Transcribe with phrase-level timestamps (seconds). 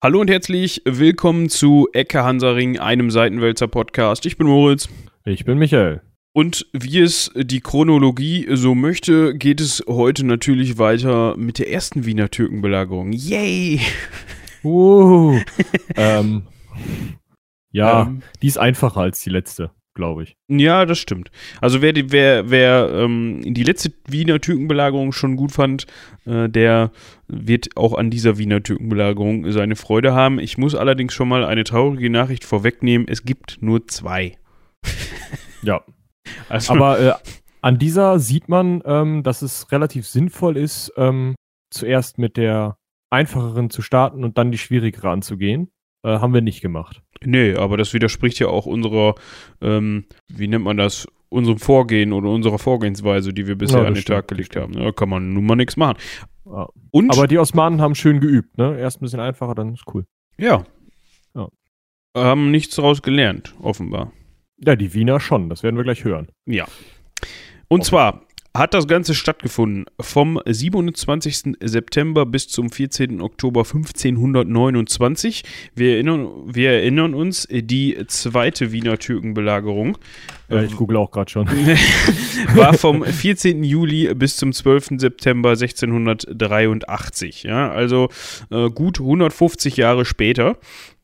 [0.00, 4.26] Hallo und herzlich willkommen zu Ecke Hansaring, einem Seitenwälzer Podcast.
[4.26, 4.88] Ich bin Moritz.
[5.24, 6.02] Ich bin Michael.
[6.32, 12.06] Und wie es die Chronologie so möchte, geht es heute natürlich weiter mit der ersten
[12.06, 13.10] Wiener Türkenbelagerung.
[13.12, 13.80] Yay!
[14.62, 15.40] Uh,
[15.96, 16.44] ähm,
[17.72, 18.22] ja, Ähm.
[18.40, 20.36] die ist einfacher als die letzte, glaube ich.
[20.48, 21.30] Ja, das stimmt.
[21.60, 25.86] Also wer die, wer, wer ähm, die letzte Wiener Türkenbelagerung schon gut fand,
[26.24, 26.92] äh, der
[27.26, 30.38] wird auch an dieser Wiener Türkenbelagerung seine Freude haben.
[30.38, 33.08] Ich muss allerdings schon mal eine traurige Nachricht vorwegnehmen.
[33.08, 34.38] Es gibt nur zwei.
[35.60, 35.82] Ja.
[36.48, 37.12] Also, Aber äh,
[37.62, 41.34] an dieser sieht man, ähm, dass es relativ sinnvoll ist, ähm,
[41.70, 42.76] zuerst mit der
[43.10, 45.72] einfacheren zu starten und dann die schwierigere anzugehen.
[46.04, 47.02] Äh, haben wir nicht gemacht.
[47.24, 49.14] Nee, aber das widerspricht ja auch unserer,
[49.60, 53.94] ähm, wie nennt man das, unserem Vorgehen oder unserer Vorgehensweise, die wir bisher Ja, an
[53.94, 54.72] den stimmt, Tag gelegt haben.
[54.72, 55.98] Da kann man nun mal nichts machen.
[56.46, 56.68] Ja.
[56.90, 58.78] Und, Aber die Osmanen haben schön geübt, ne?
[58.78, 60.04] Erst ein bisschen einfacher, dann ist cool.
[60.38, 60.64] ja.
[61.34, 61.48] Ja.
[62.16, 64.12] Haben nichts daraus gelernt, offenbar.
[64.56, 66.28] Ja, die Wiener schon, das werden wir gleich hören.
[66.46, 66.66] Ja.
[67.68, 68.22] Und zwar
[68.56, 71.56] hat das Ganze stattgefunden vom 27.
[71.60, 73.20] September bis zum 14.
[73.20, 75.44] Oktober 1529.
[75.74, 79.98] Wir erinnern, wir erinnern uns, die zweite Wiener Türkenbelagerung
[80.48, 81.46] Ja, ich google auch gerade schon.
[82.54, 83.62] war vom 14.
[83.64, 84.98] Juli bis zum 12.
[84.98, 87.44] September 1683.
[87.44, 88.08] Ja, also
[88.50, 90.56] äh, gut 150 Jahre später.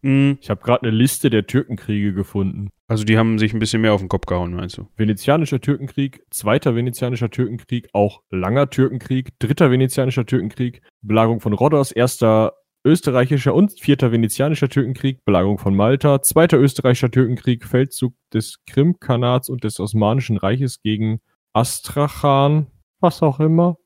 [0.03, 2.71] Mm, Ich habe gerade eine Liste der Türkenkriege gefunden.
[2.87, 4.89] Also die haben sich ein bisschen mehr auf den Kopf gehauen, meinst du?
[4.97, 12.53] Venezianischer Türkenkrieg, zweiter Venezianischer Türkenkrieg, auch langer Türkenkrieg, dritter Venezianischer Türkenkrieg, Belagerung von Rhodos, erster
[12.85, 19.65] österreichischer und vierter venezianischer Türkenkrieg, Belagerung von Malta, zweiter österreichischer Türkenkrieg, Feldzug des Krimkanats und
[19.65, 21.21] des Osmanischen Reiches gegen
[21.55, 22.67] Astrachan,
[23.01, 23.79] was auch immer.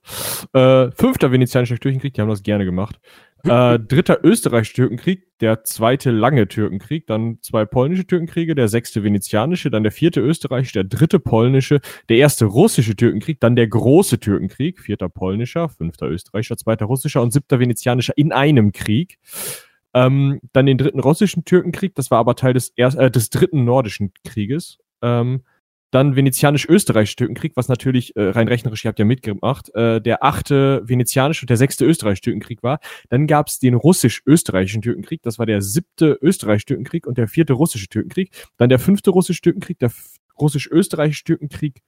[0.52, 2.98] Äh, fünfter venezianischer Türkenkrieg, die haben das gerne gemacht.
[3.44, 9.71] Äh, dritter österreichischer Türkenkrieg, der zweite lange Türkenkrieg, dann zwei polnische Türkenkriege, der sechste venezianische,
[9.71, 14.81] dann der vierte österreichische, der dritte polnische, der erste russische Türkenkrieg, dann der große Türkenkrieg,
[14.81, 19.19] vierter polnischer, fünfter österreichischer, zweiter russischer und siebter venezianischer in einem Krieg.
[19.94, 23.65] Ähm, dann den dritten russischen Türkenkrieg, das war aber Teil des, er äh, des dritten
[23.65, 24.78] nordischen Krieges.
[25.00, 25.43] Ähm,
[25.91, 30.82] dann venezianisch-österreichische Türkenkrieg, was natürlich äh, rein rechnerisch, ihr habt ja mitgemacht, äh, der achte
[30.84, 32.78] venezianische und der sechste österreichische Türkenkrieg war.
[33.09, 37.54] Dann gab es den russisch-österreichischen Türkenkrieg, das war der siebte österreichische Türkenkrieg und der vierte
[37.54, 38.31] russische Türkenkrieg.
[38.56, 39.91] Dann der fünfte russische Türkenkrieg, der
[40.38, 41.82] russisch-österreichische Türkenkrieg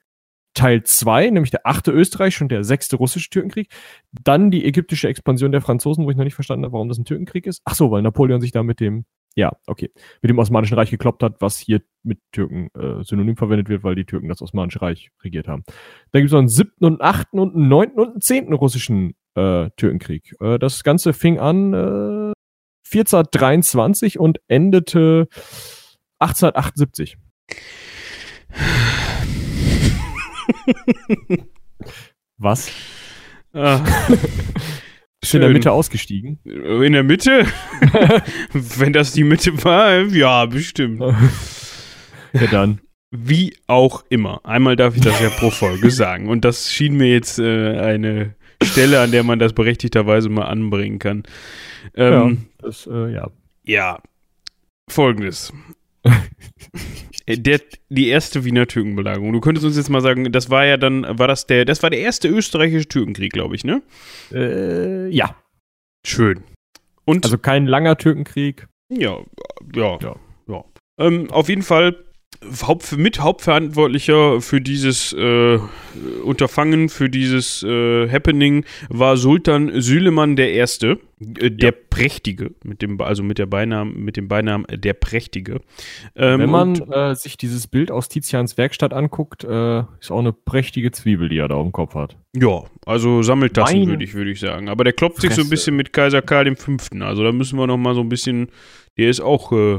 [0.53, 3.69] Teil 2, nämlich der achte österreichische und der sechste russische Türkenkrieg.
[4.11, 7.05] Dann die ägyptische Expansion der Franzosen, wo ich noch nicht verstanden habe, warum das ein
[7.05, 7.61] Türkenkrieg ist.
[7.63, 9.05] Ach so, weil Napoleon sich da mit dem,
[9.35, 13.69] ja, okay, mit dem Osmanischen Reich gekloppt hat, was hier mit Türken äh, synonym verwendet
[13.69, 15.63] wird, weil die Türken das Osmanische Reich regiert haben.
[16.11, 18.53] Dann gibt es noch einen siebten und einen achten und einen neunten und einen zehnten
[18.53, 20.35] russischen äh, Türkenkrieg.
[20.41, 22.33] Äh, das Ganze fing an äh,
[22.93, 25.27] 1423 und endete
[26.19, 27.17] 1878.
[32.37, 32.71] Was?
[33.53, 33.83] Ah,
[35.21, 35.51] Bist du in der.
[35.51, 36.39] Mitte ausgestiegen?
[36.43, 37.45] in der Mitte?
[38.53, 40.99] Wenn das die Mitte war, ja, bestimmt.
[42.33, 42.81] Ja, dann.
[43.11, 44.43] Wie auch immer.
[44.45, 46.27] Einmal darf ich das ja pro Folge sagen.
[46.27, 50.97] Und das schien mir jetzt äh, eine Stelle, an der man das berechtigterweise mal anbringen
[50.97, 51.23] kann.
[51.93, 53.29] Ähm, ja, das, äh, ja.
[53.63, 54.01] ja.
[54.89, 55.53] Folgendes.
[57.25, 57.59] Äh, Der,
[57.89, 59.33] die erste Wiener Türkenbelagerung.
[59.33, 61.89] Du könntest uns jetzt mal sagen, das war ja dann, war das der, das war
[61.89, 63.81] der erste österreichische Türkenkrieg, glaube ich, ne?
[64.31, 65.35] Äh, ja.
[66.05, 66.43] Schön.
[67.05, 68.67] Und Also kein langer Türkenkrieg.
[68.89, 69.19] Ja,
[69.75, 70.15] ja, ja.
[70.47, 70.65] Ja.
[70.99, 71.95] Ähm, auf jeden Fall
[72.63, 75.59] Haupt, mit Hauptverantwortlicher für dieses äh,
[76.23, 81.77] Unterfangen, für dieses äh, Happening war Sultan Süleyman der Erste, äh, der Ja.
[81.91, 85.59] Prächtige, mit dem, also mit der Beinamen, mit dem Beinamen der Prächtige.
[86.15, 90.33] Ähm, Wenn man äh, sich dieses Bild aus Tizians Werkstatt anguckt, äh, ist auch eine
[90.33, 92.17] prächtige Zwiebel, die er da auf dem Kopf hat.
[92.35, 94.67] ja, also Sammeltassen würde ich, würde ich sagen.
[94.67, 95.49] Aber der klopft sich so ein Fresse.
[95.51, 96.71] bisschen mit Kaiser Karl V.
[97.01, 98.47] Also da müssen wir noch mal so ein bisschen,
[98.97, 99.77] der ist auch äh,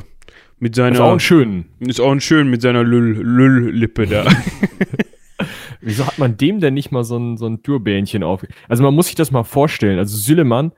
[0.62, 1.64] mit seiner ist auch ein schön.
[1.80, 4.24] Ist auch ein schön mit seiner Lüll- Lüll-Lippe da.
[5.80, 8.44] Wieso hat man dem denn nicht mal so ein, so ein Turbänchen auf?
[8.68, 9.98] Also man muss sich das mal vorstellen.
[9.98, 10.72] Also Süleyman,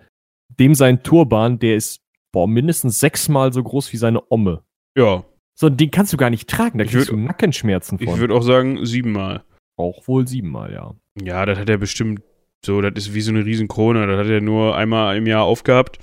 [0.59, 2.01] dem sein Turban, der ist
[2.33, 4.63] boah, mindestens sechsmal so groß wie seine Omme.
[4.97, 5.23] ja,
[5.55, 8.19] So, den kannst du gar nicht tragen, da Ich kriegst würd- du Nackenschmerzen ich von.
[8.19, 9.45] würde auch sagen siebenmal.
[9.77, 10.95] auch wohl siebenmal, ja.
[11.23, 12.23] Ja, das hat er bestimmt
[12.65, 14.07] so, das ist wie so eine Riesenkrone.
[14.07, 15.99] Das hat er nur einmal im Jahr aufgehabt.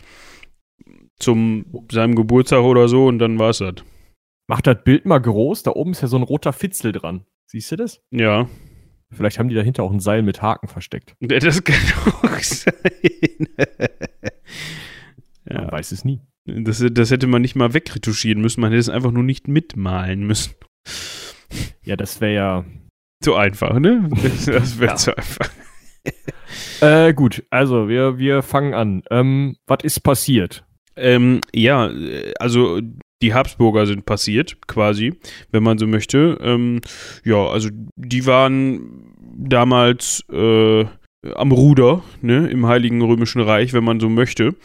[1.21, 3.75] Zum seinem Geburtstag oder so und dann war's das.
[4.47, 7.25] Mach das Bild mal groß, da oben ist ja so ein roter Fitzel dran.
[7.45, 8.01] Siehst du das?
[8.12, 8.50] Ja.
[9.12, 11.15] Vielleicht haben die dahinter auch ein Seil mit Haken versteckt.
[11.19, 11.75] Das kann
[12.23, 12.73] auch sein.
[15.45, 15.71] Man ja.
[15.71, 16.21] weiß es nie.
[16.45, 20.25] Das, das hätte man nicht mal wegretuschieren müssen, man hätte es einfach nur nicht mitmalen
[20.25, 20.56] müssen.
[21.83, 22.65] Ja, das wäre ja.
[23.21, 24.09] Zu einfach, ne?
[24.24, 24.95] Das, das wäre Ja.
[24.95, 25.50] zu einfach.
[26.81, 29.03] Äh, gut, also wir, wir fangen an.
[29.12, 30.65] Ähm, was ist passiert?
[30.95, 32.79] Ähm, ja, äh, also
[33.21, 35.13] die Habsburger sind passiert, quasi,
[35.51, 36.39] wenn man so möchte.
[36.41, 36.81] Ähm,
[37.23, 40.85] ja, also die waren damals äh,
[41.35, 44.55] am Ruder, ne, im Heiligen Römischen Reich, wenn man so möchte.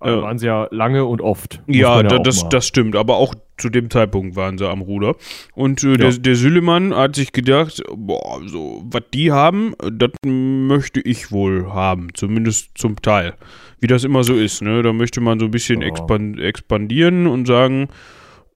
[0.00, 1.62] Äh, waren sie ja lange und oft.
[1.66, 5.14] Ja, man da, das, das stimmt, aber auch zu dem Zeitpunkt waren sie am Ruder.
[5.54, 5.96] Und äh, Ja.
[5.96, 11.72] der, der Süleymann hat sich gedacht, boah, so, was die haben, das möchte ich wohl
[11.72, 13.34] haben, zumindest zum Teil.
[13.80, 14.82] Wie das immer so ist, ne?
[14.82, 15.88] Da möchte man so ein bisschen Ja.
[15.88, 17.88] expan expandieren und sagen,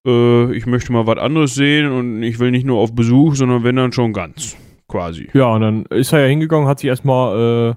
[0.06, 3.64] äh, ich möchte mal was anderes sehen und ich will nicht nur auf Besuch, sondern
[3.64, 4.56] wenn dann schon ganz,
[4.88, 5.28] quasi.
[5.32, 7.74] Ja, und dann ist er ja hingegangen, hat sich erstmal äh,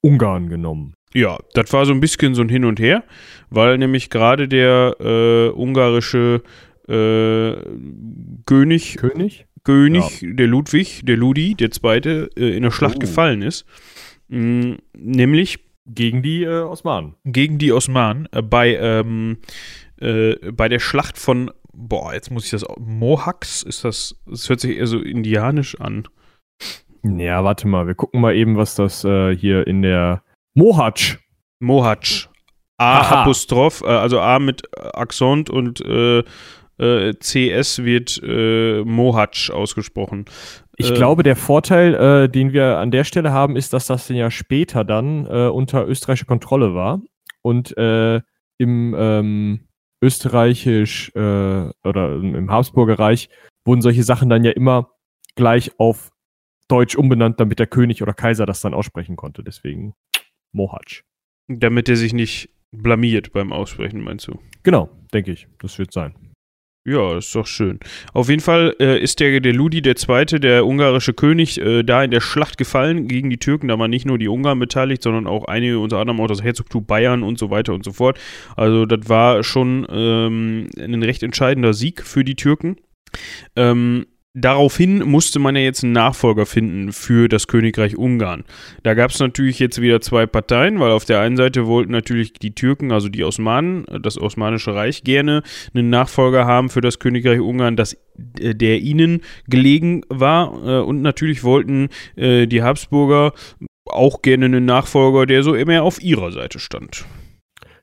[0.00, 0.94] Ungarn genommen.
[1.14, 3.04] Ja, das war so ein bisschen so ein Hin und Her,
[3.50, 6.42] weil nämlich gerade der äh, ungarische
[6.88, 7.52] äh,
[8.46, 9.46] König, König?
[9.64, 13.00] König, der Ludwig, der Ludi, der Zweite, äh, in der Schlacht Oh.
[13.00, 13.64] gefallen ist.
[14.28, 17.14] Mm, nämlich Gegen die äh, Osmanen.
[17.24, 19.38] gegen die Osmanen äh, bei, ähm,
[20.00, 24.60] äh, bei der Schlacht von, boah, jetzt muss ich das, Mohawks, ist das, das hört
[24.60, 26.06] sich eher so indianisch an.
[27.02, 30.22] Ja, warte mal, wir gucken mal eben, was das hier in der
[30.54, 31.18] Mohatsch.
[31.60, 32.28] Mohatsch.
[32.78, 33.22] A Aha.
[33.22, 34.62] Apostroph, äh, also A mit
[34.94, 36.22] Akzent und äh,
[36.78, 40.26] äh, CS wird äh, Mohatsch ausgesprochen.
[40.76, 44.08] Ich Äh, glaube, der Vorteil, äh, den wir an der Stelle haben, ist, dass das
[44.08, 47.00] ja später dann äh, unter österreichischer Kontrolle war
[47.42, 48.20] und äh,
[48.58, 49.68] im ähm,
[50.00, 53.28] österreichisch äh, oder im Habsburger Reich
[53.64, 54.90] wurden solche Sachen dann ja immer
[55.34, 56.10] gleich auf
[56.68, 59.42] Deutsch umbenannt, damit der König oder Kaiser das dann aussprechen konnte.
[59.42, 59.94] Deswegen
[60.52, 61.02] Mohatsch.
[61.48, 64.38] Damit er sich nicht blamiert beim Aussprechen, meinst du?
[64.62, 65.48] Genau, denke ich.
[65.58, 66.14] Das wird sein.
[66.88, 67.80] Ja, ist doch schön.
[68.14, 72.02] Auf jeden Fall äh, ist der, der Ludi der Zweite, der ungarische König, äh, da
[72.02, 73.68] in der Schlacht gefallen gegen die Türken.
[73.68, 76.86] Da waren nicht nur die Ungarn beteiligt, sondern auch einige, unter anderem auch das Herzogtum
[76.86, 78.18] Bayern und so weiter und so fort.
[78.56, 82.76] Also das war schon ähm, ein recht entscheidender Sieg für die Türken.
[83.54, 88.44] Ähm, daraufhin musste man ja jetzt einen Nachfolger finden für das Königreich Ungarn.
[88.82, 92.32] Da gab es natürlich jetzt wieder zwei Parteien, weil auf der einen Seite wollten natürlich
[92.34, 95.42] die Türken, also die Osmanen, das Osmanische Reich, gerne
[95.74, 97.96] einen Nachfolger haben für das Königreich Ungarn, das
[98.38, 100.52] äh, der ihnen gelegen war.
[100.64, 103.32] Äh, und natürlich wollten äh, die Habsburger
[103.86, 107.06] auch gerne einen Nachfolger, der so immer auf ihrer Seite stand.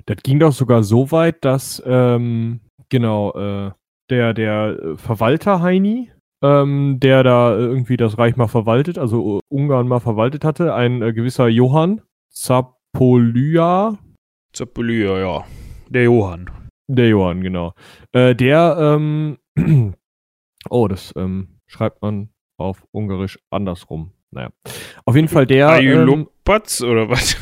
[0.06, 2.60] Das ging doch sogar so weit, dass ähm,
[2.90, 3.72] genau äh,
[4.12, 6.12] der der Verwalter Heini,
[6.46, 11.02] ähm, der da irgendwie das Reich mal verwaltet, also äh, Ungarn mal verwaltet hatte, ein
[11.02, 13.98] äh, gewisser Johann Zapolya,
[14.54, 15.46] Zapolia, ja.
[15.90, 16.50] Der Johann.
[16.88, 17.74] der Johann genau,
[18.12, 19.38] äh, der ähm,
[20.70, 24.12] oh das ähm, schreibt man auf Ungarisch andersrum.
[24.32, 24.50] Naja,
[25.06, 25.68] auf jeden Fall der.
[25.70, 27.38] Ähm, Ayulopatz oder was?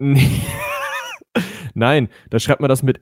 [1.74, 3.00] Nein, da schreibt man das mit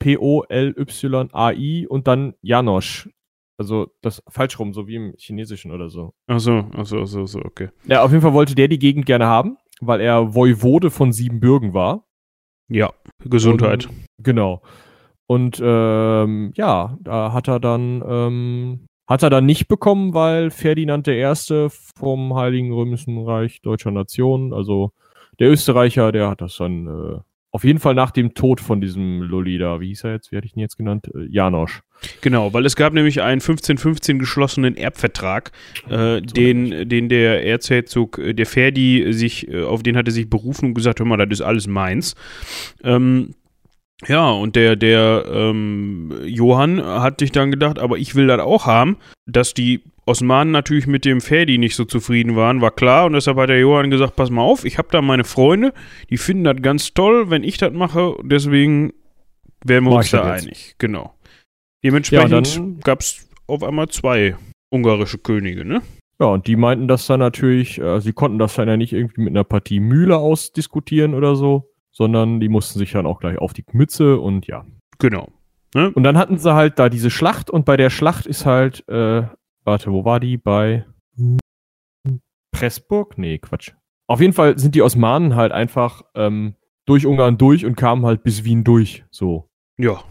[0.00, 3.08] S-Z-A-P-O-L-Y-A-I und dann Janosch.
[3.58, 6.14] Also das falsch rum, so wie im Chinesischen oder so.
[6.28, 7.70] Achso, achso, achso, achso, okay.
[7.86, 11.74] Ja, auf jeden Fall wollte der die Gegend gerne haben, weil er Voivode von Siebenbürgen
[11.74, 12.06] war.
[12.68, 12.92] Ja,
[13.24, 13.86] Gesundheit.
[13.86, 14.62] Und, genau.
[15.26, 21.08] Und ähm, ja, da hat er dann ähm, hat er dann nicht bekommen, weil Ferdinand
[21.08, 21.34] I.
[21.96, 24.92] vom Heiligen Römischen Reich Deutscher Nation, also
[25.40, 27.20] der Österreicher, der hat das dann äh,
[27.58, 30.36] auf jeden Fall nach dem Tod von diesem Lulli da, wie hieß er jetzt, wie
[30.36, 31.10] hatte ich ihn jetzt genannt?
[31.12, 31.80] Äh, Janosch.
[32.20, 35.50] Genau, weil es gab nämlich einen 1515 geschlossenen Erbvertrag,
[35.90, 40.66] äh, den, den der Erzherzog, äh, der Ferdi, sich, äh, auf den hatte sich berufen
[40.66, 42.14] und gesagt, hör mal, das ist alles meins.
[42.84, 43.34] Ähm,
[44.06, 48.66] ja, und der, der ähm, Johann hat sich dann gedacht, aber ich will das auch
[48.66, 48.98] haben.
[49.26, 53.06] Dass die Osmanen natürlich mit dem Ferdi nicht so zufrieden waren, war klar.
[53.06, 55.72] Und deshalb hat der Johann gesagt, pass mal auf, ich habe da meine Freunde,
[56.10, 58.16] die finden das ganz toll, wenn ich das mache.
[58.22, 58.92] Deswegen
[59.64, 60.44] wären wir Mach uns da jetzt.
[60.46, 60.74] einig.
[60.78, 61.14] Genau.
[61.84, 64.36] Dementsprechend dann- gab es auf einmal zwei
[64.70, 65.82] ungarische Könige, ne?
[66.20, 69.20] Ja, und die meinten das dann natürlich, äh, sie konnten das dann ja nicht irgendwie
[69.22, 73.52] mit einer Partie Mühle ausdiskutieren oder so, sondern die mussten sich dann auch gleich auf
[73.52, 74.64] die Mütze und ja.
[74.98, 75.28] Genau.
[75.74, 79.22] Und dann hatten sie halt da diese Schlacht und bei der Schlacht ist halt, äh,
[79.68, 80.38] warte, wo war die?
[80.38, 80.86] Bei
[82.52, 83.18] Pressburg?
[83.18, 83.72] Nee, Quatsch.
[84.06, 86.54] Auf jeden Fall sind die Osmanen halt einfach ähm,
[86.86, 89.50] durch Ungarn durch und kamen halt bis Wien durch, so.
[89.76, 90.02] Ja.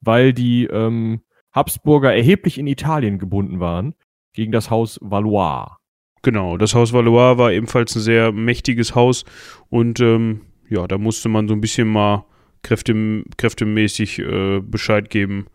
[0.00, 1.20] Weil die ähm,
[1.52, 3.94] Habsburger erheblich in Italien gebunden waren
[4.32, 5.76] gegen das Haus Valois.
[6.22, 9.24] Genau, das Haus Valois war ebenfalls ein sehr mächtiges Haus
[9.68, 12.24] und ähm, ja, da musste man so ein bisschen mal
[12.62, 15.46] kräfte, kräftemäßig äh, Bescheid geben,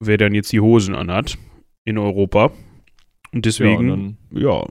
[0.00, 1.36] wer dann jetzt die Hosen anhat
[1.84, 2.52] in Europa.
[3.32, 4.66] Und deswegen, ja, ja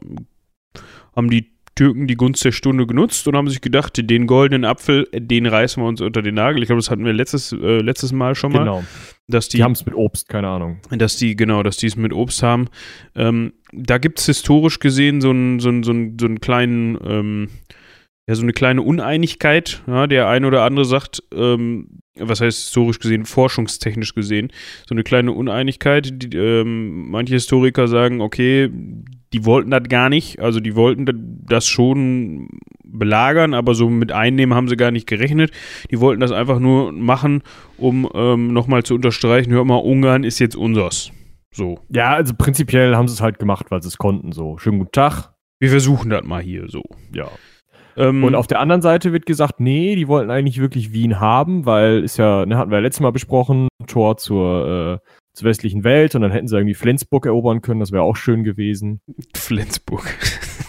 [1.15, 5.07] haben die Türken die Gunst der Stunde genutzt und haben sich gedacht, den goldenen Apfel,
[5.11, 6.61] den reißen wir uns unter den Nagel.
[6.61, 8.59] Ich glaube, das hatten wir letztes, äh, letztes Mal schon mal.
[8.59, 8.83] Genau.
[9.27, 10.79] Dass die, die haben es mit Obst, keine Ahnung.
[10.91, 12.67] Dass die, genau, dass die es mit Obst haben.
[13.15, 16.99] Ähm, da gibt es historisch gesehen so einen, so einen, so einen, so einen kleinen,
[17.03, 17.49] ähm,
[18.27, 19.83] ja, so eine kleine Uneinigkeit.
[19.87, 24.51] Ja, der eine oder andere sagt, ähm, was heißt historisch gesehen, forschungstechnisch gesehen,
[24.87, 26.09] so eine kleine Uneinigkeit.
[26.11, 28.69] Die, ähm, manche Historiker sagen, okay,
[29.33, 31.05] die wollten das gar nicht, also die wollten
[31.45, 32.49] das schon
[32.85, 35.51] belagern, aber so mit Einnehmen haben sie gar nicht gerechnet.
[35.89, 37.41] Die wollten das einfach nur machen,
[37.77, 41.11] um ähm, nochmal zu unterstreichen, hör mal, Ungarn ist jetzt unsers.
[41.51, 41.79] So.
[41.89, 44.31] Ja, also prinzipiell haben sie es halt gemacht, weil sie es konnten.
[44.31, 45.33] So, schönen guten Tag.
[45.59, 46.83] Wir versuchen das mal hier so.
[47.13, 47.29] Ja.
[47.95, 51.65] Ähm, und auf der anderen Seite wird gesagt, nee, die wollten eigentlich wirklich Wien haben,
[51.65, 55.83] weil ist ja, ne, hatten wir ja letztes Mal besprochen, Tor zur, äh, zur westlichen
[55.83, 59.01] Welt und dann hätten sie irgendwie Flensburg erobern können, das wäre auch schön gewesen.
[59.35, 60.03] Flensburg.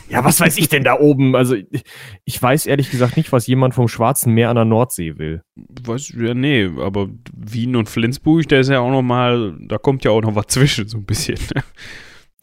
[0.08, 1.34] Ja, was weiß ich denn da oben?
[1.34, 1.82] Also ich,
[2.24, 5.42] ich, weiß ehrlich gesagt nicht, was jemand vom Schwarzen Meer an der Nordsee will.
[5.56, 10.04] Weiß, ja, nee, aber Wien und Flensburg, da ist ja auch noch mal, da kommt
[10.04, 11.38] ja auch noch was zwischen, so ein bisschen.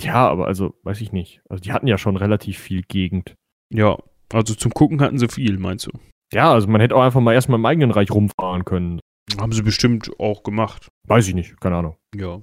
[0.02, 1.42] Ja, aber also, weiß ich nicht.
[1.48, 3.36] Also die hatten ja schon relativ viel Gegend.
[3.70, 3.98] Ja,
[4.34, 5.92] also zum Gucken hatten sie viel, meinst du?
[6.34, 9.00] Ja, also man hätte auch einfach mal erstmal im eigenen Reich rumfahren können.
[9.40, 10.88] Haben sie bestimmt auch gemacht.
[11.08, 11.96] Weiß ich nicht, keine Ahnung.
[12.16, 12.42] Ja.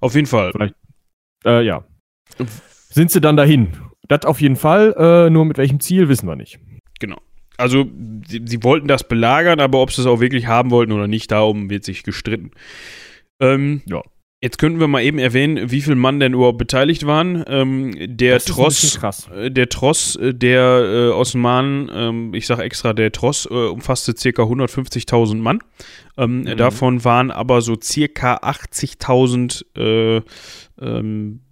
[0.00, 0.52] Auf jeden Fall.
[0.52, 0.74] Vielleicht.
[1.44, 1.84] Äh, ja.
[2.90, 3.76] Sind sie dann dahin?
[4.08, 6.58] Das auf jeden Fall, äh, nur mit welchem Ziel wissen wir nicht.
[7.00, 7.18] Genau.
[7.56, 7.86] Also,
[8.26, 11.30] sie, sie, wollten das belagern, aber ob sie es auch wirklich haben wollten oder nicht,
[11.30, 12.50] darum wird sich gestritten.
[13.40, 14.02] Ähm, ja.
[14.44, 17.44] Jetzt könnten wir mal eben erwähnen, wie viele Mann denn überhaupt beteiligt waren.
[17.46, 18.98] Ähm, der, Tross,
[19.32, 24.14] äh, der Tross, äh, der äh, Osmanen, ähm, ich sage extra, der Tross äh, umfasste
[24.14, 24.42] ca.
[24.42, 25.60] 150.000 Mann.
[26.16, 26.56] Ähm, mhm.
[26.56, 28.34] Davon waren aber so ca.
[28.38, 30.22] 80.000 äh,
[30.80, 31.42] ähm,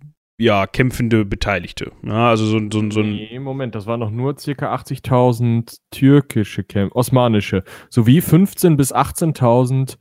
[0.40, 1.92] ja, kämpfende Beteiligte.
[2.04, 3.12] Ja, also so, so, so ein.
[3.12, 4.74] Nee, Moment, das waren noch nur ca.
[4.74, 9.96] 80.000 türkische Kämpfer, osmanische, sowie 15.000 bis 18.000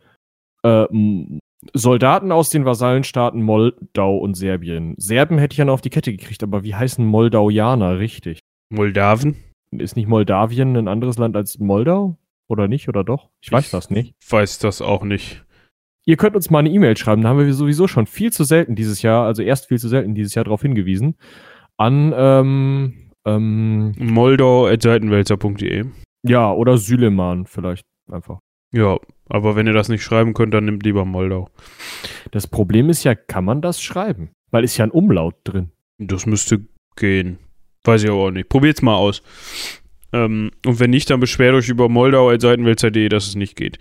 [0.63, 1.39] äh,
[1.73, 4.95] Soldaten aus den Vasallenstaaten Moldau und Serbien.
[4.97, 8.39] Serben hätte ich ja noch auf die Kette gekriegt, aber wie heißen Moldauianer richtig?
[8.69, 9.35] Moldawen?
[9.71, 12.17] Ist nicht Moldawien ein anderes Land als Moldau?
[12.47, 12.87] Oder nicht?
[12.87, 13.29] Oder doch?
[13.41, 14.15] Ich weiß ich das nicht.
[14.27, 15.45] Weiß das auch nicht.
[16.05, 18.75] Ihr könnt uns mal eine E-Mail schreiben, da haben wir sowieso schon viel zu selten
[18.75, 21.15] dieses Jahr, also erst viel zu selten dieses Jahr darauf hingewiesen,
[21.77, 25.85] an ähm, ähm, moldau.seitenwälzer.de
[26.23, 28.39] Ja, oder Süleman vielleicht einfach.
[28.71, 28.97] Ja,
[29.27, 31.49] aber wenn ihr das nicht schreiben könnt, dann nimmt lieber Moldau.
[32.31, 34.31] Das Problem ist ja, kann man das schreiben?
[34.51, 35.71] Weil ist ja ein Umlaut drin.
[35.97, 37.37] Das müsste gehen.
[37.83, 38.49] Weiß ich aber auch nicht.
[38.49, 39.21] Probiert's mal aus.
[40.11, 43.77] Ähm, und wenn nicht, dann beschwert euch über moldau.seitenwälzer.de, dass es nicht geht.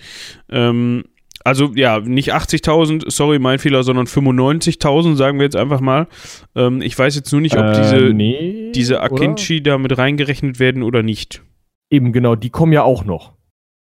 [0.51, 1.05] Ähm,
[1.45, 6.07] also ja, nicht 80.000, sorry, mein Fehler, sondern 95.000, sagen wir jetzt einfach mal.
[6.55, 10.59] Ähm, ich weiß jetzt nur nicht, ob äh, diese, nee, diese Akinchi da mit reingerechnet
[10.59, 11.43] werden oder nicht.
[11.91, 13.33] Eben genau, die kommen ja auch noch.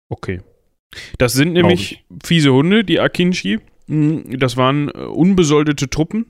[0.10, 0.42] Okay.
[1.18, 3.60] Das sind nämlich fiese Hunde, die Akinchi.
[3.88, 6.26] Hm, das waren äh, unbesoldete Truppen.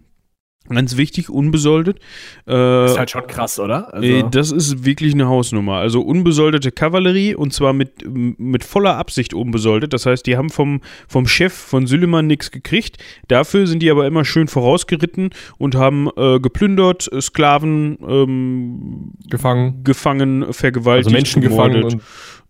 [0.69, 1.99] Ganz wichtig, unbesoldet.
[2.47, 3.93] Äh, ist halt schon krass, oder?
[3.93, 5.75] Also das ist wirklich eine Hausnummer.
[5.75, 9.91] Also unbesoldete Kavallerie und zwar mit, mit voller Absicht unbesoldet.
[9.91, 10.79] Das heißt, die haben vom,
[11.09, 12.97] vom Chef von Süleyman nichts gekriegt.
[13.27, 19.83] Dafür sind die aber immer schön vorausgeritten und haben äh, geplündert, Sklaven ähm, gefangen.
[19.83, 22.01] gefangen, vergewaltigt, also Menschen gefangen und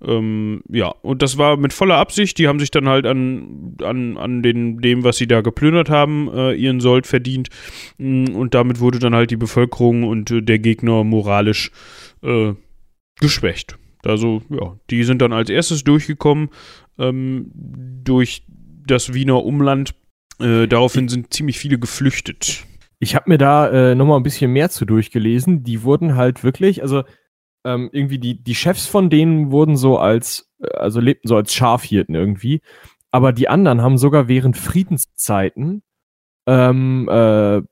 [0.06, 2.38] ähm, ja, und das war mit voller Absicht.
[2.38, 6.30] Die haben sich dann halt an, an, an den, dem, was sie da geplündert haben,
[6.34, 7.50] äh, ihren Sold verdient.
[7.98, 11.72] Mm, und damit wurde dann halt die Bevölkerung und äh, der Gegner moralisch
[12.22, 12.54] äh,
[13.20, 13.78] geschwächt.
[14.04, 16.50] Also, ja, die sind dann als erstes durchgekommen
[17.00, 17.52] ähm,
[18.04, 18.44] durch
[18.86, 19.96] das Wiener Umland.
[20.40, 22.66] Äh, daraufhin sind ziemlich viele geflüchtet.
[23.00, 25.64] Ich habe mir da äh, nochmal ein bisschen mehr zu durchgelesen.
[25.64, 27.04] Die wurden halt wirklich, also
[27.64, 31.54] ähm, irgendwie die, die Chefs von denen wurden so als, äh, also lebten so als
[31.54, 32.62] Schafhirten irgendwie.
[33.12, 35.84] Aber die anderen haben sogar während Friedenszeiten
[36.48, 37.64] ähm, äh, äh,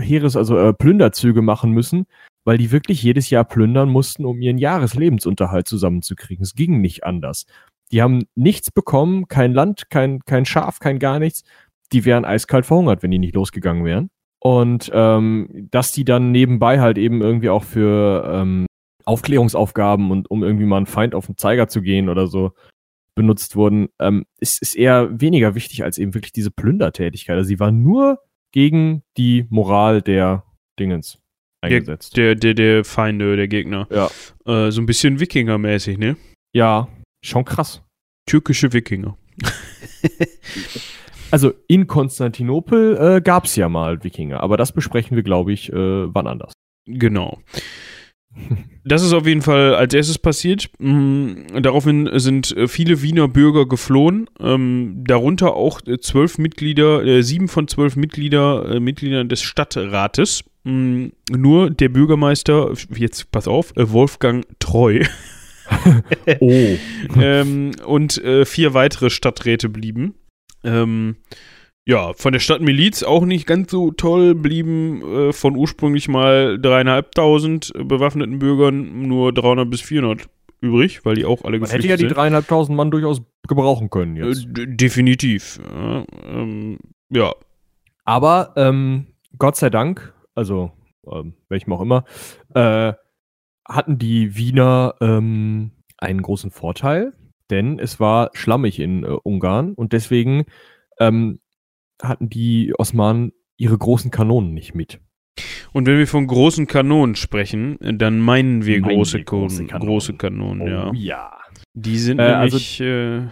[0.00, 2.06] Heeres, also äh, Plünderzüge machen müssen,
[2.44, 6.42] weil die wirklich jedes Jahr plündern mussten, um ihren Jahreslebensunterhalt zusammenzukriegen.
[6.42, 7.46] Es ging nicht anders.
[7.92, 11.42] Die haben nichts bekommen, kein Land, kein, kein Schaf, kein gar nichts.
[11.92, 14.10] Die wären eiskalt verhungert, wenn die nicht losgegangen wären.
[14.46, 18.66] Und ähm, dass die dann nebenbei halt eben irgendwie auch für ähm,
[19.04, 22.52] Aufklärungsaufgaben und um irgendwie mal einen Feind auf den Zeiger zu gehen oder so
[23.16, 27.36] benutzt wurden, ähm, ist, ist eher weniger wichtig als eben wirklich diese Plündertätigkeit.
[27.36, 28.20] Also sie war nur
[28.52, 30.44] gegen die Moral der
[30.78, 31.18] Dingens
[31.60, 32.16] eingesetzt.
[32.16, 33.88] Der, der, der Feinde, der Gegner.
[33.90, 34.06] Ja.
[34.44, 36.16] Äh, so ein bisschen Wikinger-mäßig, ne?
[36.54, 36.86] Ja,
[37.20, 37.82] schon krass.
[38.26, 39.18] Türkische Wikinger.
[41.30, 45.72] Also in Konstantinopel äh, gab es ja mal Wikinger, aber das besprechen wir, glaube ich,
[45.72, 46.52] äh, wann anders.
[46.86, 47.38] Genau.
[48.84, 50.68] Das ist auf jeden Fall als erstes passiert.
[50.78, 57.22] Mm, Daraufhin sind äh, viele Wiener Bürger geflohen, ähm, darunter auch äh, zwölf Mitglieder, äh,
[57.22, 60.44] sieben von zwölf Mitglieder, Mitgliedern des Stadtrates.
[60.64, 65.02] Mm, Nur der Bürgermeister, jetzt pass auf, Wolfgang Treu
[66.40, 66.76] Oh.
[67.18, 70.14] ähm, und vier weitere Stadträte blieben.
[70.66, 71.16] Ähm,
[71.88, 77.72] ja, von der Stadtmiliz auch nicht ganz so toll, blieben äh, von ursprünglich mal dreieinhalbtausend
[77.84, 80.28] bewaffneten Bürgern nur 300 bis 400
[80.60, 82.16] übrig, weil die auch alle Man hätte ja die sind.
[82.16, 84.46] dreieinhalbtausend Mann durchaus gebrauchen können Äh, jetzt.
[84.48, 85.60] d- definitiv.
[85.72, 86.78] Ja, ähm,
[87.10, 87.32] ja,
[88.04, 89.06] Aber ähm,
[89.38, 90.72] Gott sei Dank, also
[91.10, 92.04] ähm, welchem auch immer,
[92.54, 92.94] äh,
[93.68, 97.12] hatten die Wiener ähm, einen großen Vorteil,
[97.50, 100.44] denn es war schlammig in äh, Ungarn und deswegen
[100.98, 101.40] ähm,
[102.02, 105.00] hatten die Osmanen ihre großen Kanonen nicht mit.
[105.72, 109.88] Und wenn wir von großen Kanonen sprechen, dann meinen wir Meinen große, wir große Kanonen,
[109.88, 110.92] große Kanonen, ja.
[110.94, 111.38] ja.
[111.74, 113.28] Die sind Äh, also- nämlich, äh,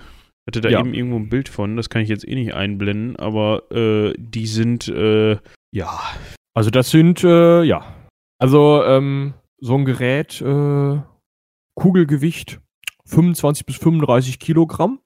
[0.47, 0.81] hatte da Ja.
[0.81, 4.47] eben irgendwo ein Bild von, das kann ich jetzt eh nicht einblenden, aber äh, die
[4.47, 5.39] sind, äh,
[5.73, 5.99] ja,
[6.57, 7.85] Also das sind, äh, ja.
[8.39, 10.99] Also ähm, so ein Gerät, äh,
[11.75, 12.61] Kugelgewicht
[13.07, 15.01] 25 bis 35 Kilogramm.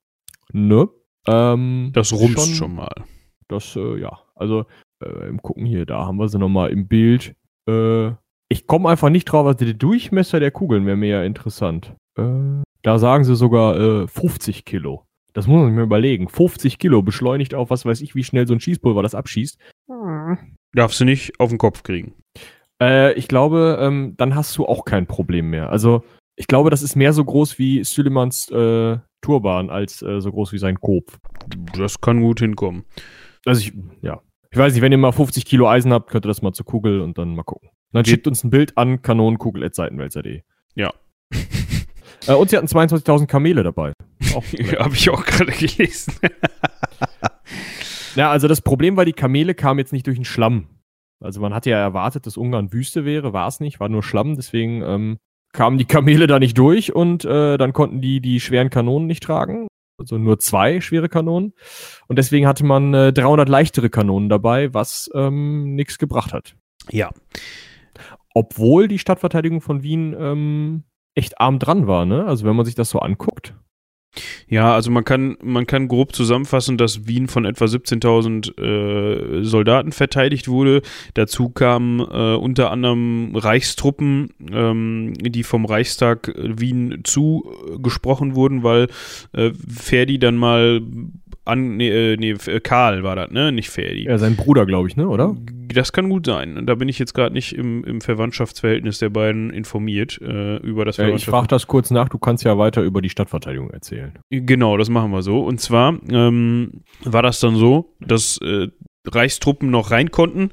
[0.52, 0.88] Ne?
[1.26, 3.04] Ähm, das rumst schon, mal.
[3.48, 4.18] Das, äh, ja.
[4.34, 4.66] Also
[5.04, 7.34] äh, im Gucken hier, da haben wir sie nochmal im Bild.
[7.68, 8.12] Äh,
[8.48, 11.94] ich komme einfach nicht drauf, also der Durchmesser der Kugeln wäre mir ja interessant.
[12.16, 15.04] Äh, da sagen sie sogar äh, 50 Kilo.
[15.34, 16.28] Das muss man sich mal überlegen.
[16.28, 19.58] 50 Kilo beschleunigt auf was weiß ich, wie schnell so ein Schießpulver das abschießt.
[20.72, 22.14] Darfst du nicht auf den Kopf kriegen.
[22.80, 25.70] Äh, ich glaube, ähm, dann hast du auch kein Problem mehr.
[25.70, 26.02] Also,
[26.38, 30.52] ich glaube, das ist mehr so groß wie Süleymans äh, Turban als äh, so groß
[30.52, 31.18] wie sein Kopf.
[31.76, 32.84] Das kann gut hinkommen.
[33.44, 33.72] Also, ich,
[34.02, 34.20] ja.
[34.50, 36.64] Ich weiß nicht, wenn ihr mal 50 Kilo Eisen habt, könnt ihr das mal zur
[36.64, 37.68] Kugel und dann mal gucken.
[37.92, 40.42] Dann Wir- schickt uns ein Bild an kanonenkugel.seitenwälzer.de.
[40.74, 40.92] Ja.
[42.26, 43.92] Äh, und sie hatten 22.000 Kamele dabei.
[44.34, 46.12] Habe ich auch gerade gelesen.
[48.16, 50.66] Ja, also das Problem war, die Kamele kamen jetzt nicht durch den Schlamm.
[51.20, 54.34] Also man hatte ja erwartet, dass Ungarn Wüste wäre, war es nicht, war nur Schlamm,
[54.36, 55.18] deswegen ähm,
[55.52, 59.22] kamen die Kamele da nicht durch und äh, dann konnten die die schweren Kanonen nicht
[59.22, 59.68] tragen.
[59.98, 61.54] Also nur zwei schwere Kanonen.
[62.06, 66.54] Und deswegen hatte man äh, 300 leichtere Kanonen dabei, was ähm, nichts gebracht hat.
[66.90, 67.10] ja.
[68.34, 70.84] Obwohl die Stadtverteidigung von Wien ähm,
[71.16, 72.24] echt arm dran war, ne?
[72.24, 73.54] Also wenn man sich das so anguckt.
[74.48, 79.92] Ja, also man kann, man kann grob zusammenfassen, dass Wien von etwa 17.000 äh, Soldaten
[79.92, 80.82] verteidigt wurde.
[81.14, 88.88] Dazu kamen äh, unter anderem Reichstruppen, ähm, die vom Reichstag äh, Wien zugesprochen wurden, weil
[89.32, 90.80] äh, Ferdi dann mal
[91.48, 93.52] an, nee, äh, nee, äh, Karl war das, ne?
[93.52, 94.04] Nicht Ferdi.
[94.04, 95.36] Ja, sein Bruder, glaube ich, ne, oder?
[95.72, 96.66] Das kann gut sein.
[96.66, 100.98] Da bin ich jetzt gerade nicht im, im Verwandtschaftsverhältnis der beiden informiert äh, über das
[100.98, 104.12] Äh, ich frage das kurz nach, du kannst ja weiter über die Stadtverteidigung erzählen.
[104.30, 105.40] Genau, das machen wir so.
[105.40, 108.68] Und zwar ähm, war das dann so, dass äh,
[109.06, 110.50] Reichstruppen noch rein konnten,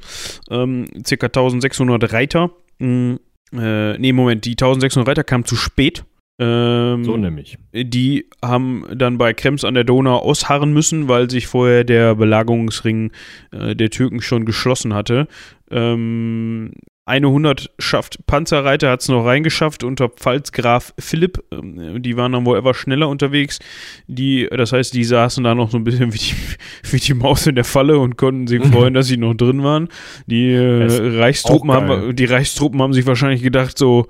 [0.49, 2.51] ähm, circa 1600 Reiter.
[2.79, 3.17] Mh,
[3.53, 6.05] äh, nee, Moment, die 1600 Reiter kamen zu spät.
[6.37, 7.57] Ähm, So nämlich.
[7.73, 13.11] die haben dann bei Krems an der Donau ausharren müssen, weil sich vorher der Belagerungsring
[13.51, 15.27] äh, der Türken schon geschlossen hatte.
[15.71, 16.73] Ähm,
[17.07, 21.43] eine Hundertschaft Panzerreiter hat es noch reingeschafft unter Pfalzgraf Philipp.
[21.51, 23.59] Ähm, die waren dann wohl etwas schneller unterwegs.
[24.07, 26.33] Die, das heißt, die saßen da noch so ein bisschen wie die,
[26.91, 29.87] wie die Maus in der Falle und konnten sich freuen, dass sie noch drin waren.
[30.25, 34.07] Die, äh, Reichstruppen haben, die Reichstruppen haben sich wahrscheinlich gedacht so,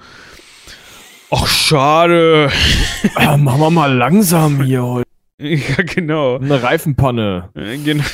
[1.36, 2.50] ach schade.
[3.16, 5.06] Ah, machen wir mal langsam hier heute.
[5.38, 6.38] Ja, genau.
[6.38, 7.50] Eine Reifenpanne.
[7.56, 8.06] Äh, genau.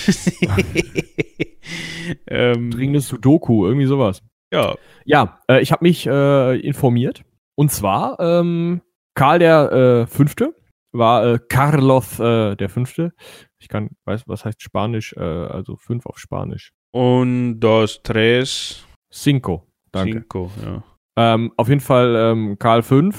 [2.28, 4.24] ähm, Dringendes Sudoku, irgendwie sowas.
[4.52, 4.74] ja,
[5.06, 7.22] Ja, äh, ich habe mich äh, informiert.
[7.56, 8.82] Und zwar, ähm,
[9.14, 10.56] Karl der äh, Fünfte
[10.94, 13.14] war äh, Carlos äh, der Fünfte.
[13.60, 16.72] Ich kann, weiß, was heißt Spanisch, äh, also fünf auf Spanisch.
[16.92, 19.68] und dos, tres, Cinco.
[19.92, 20.22] Danke.
[20.22, 20.84] cinco, ja.
[21.16, 23.10] Ähm, auf jeden Fall ähm, Karl V.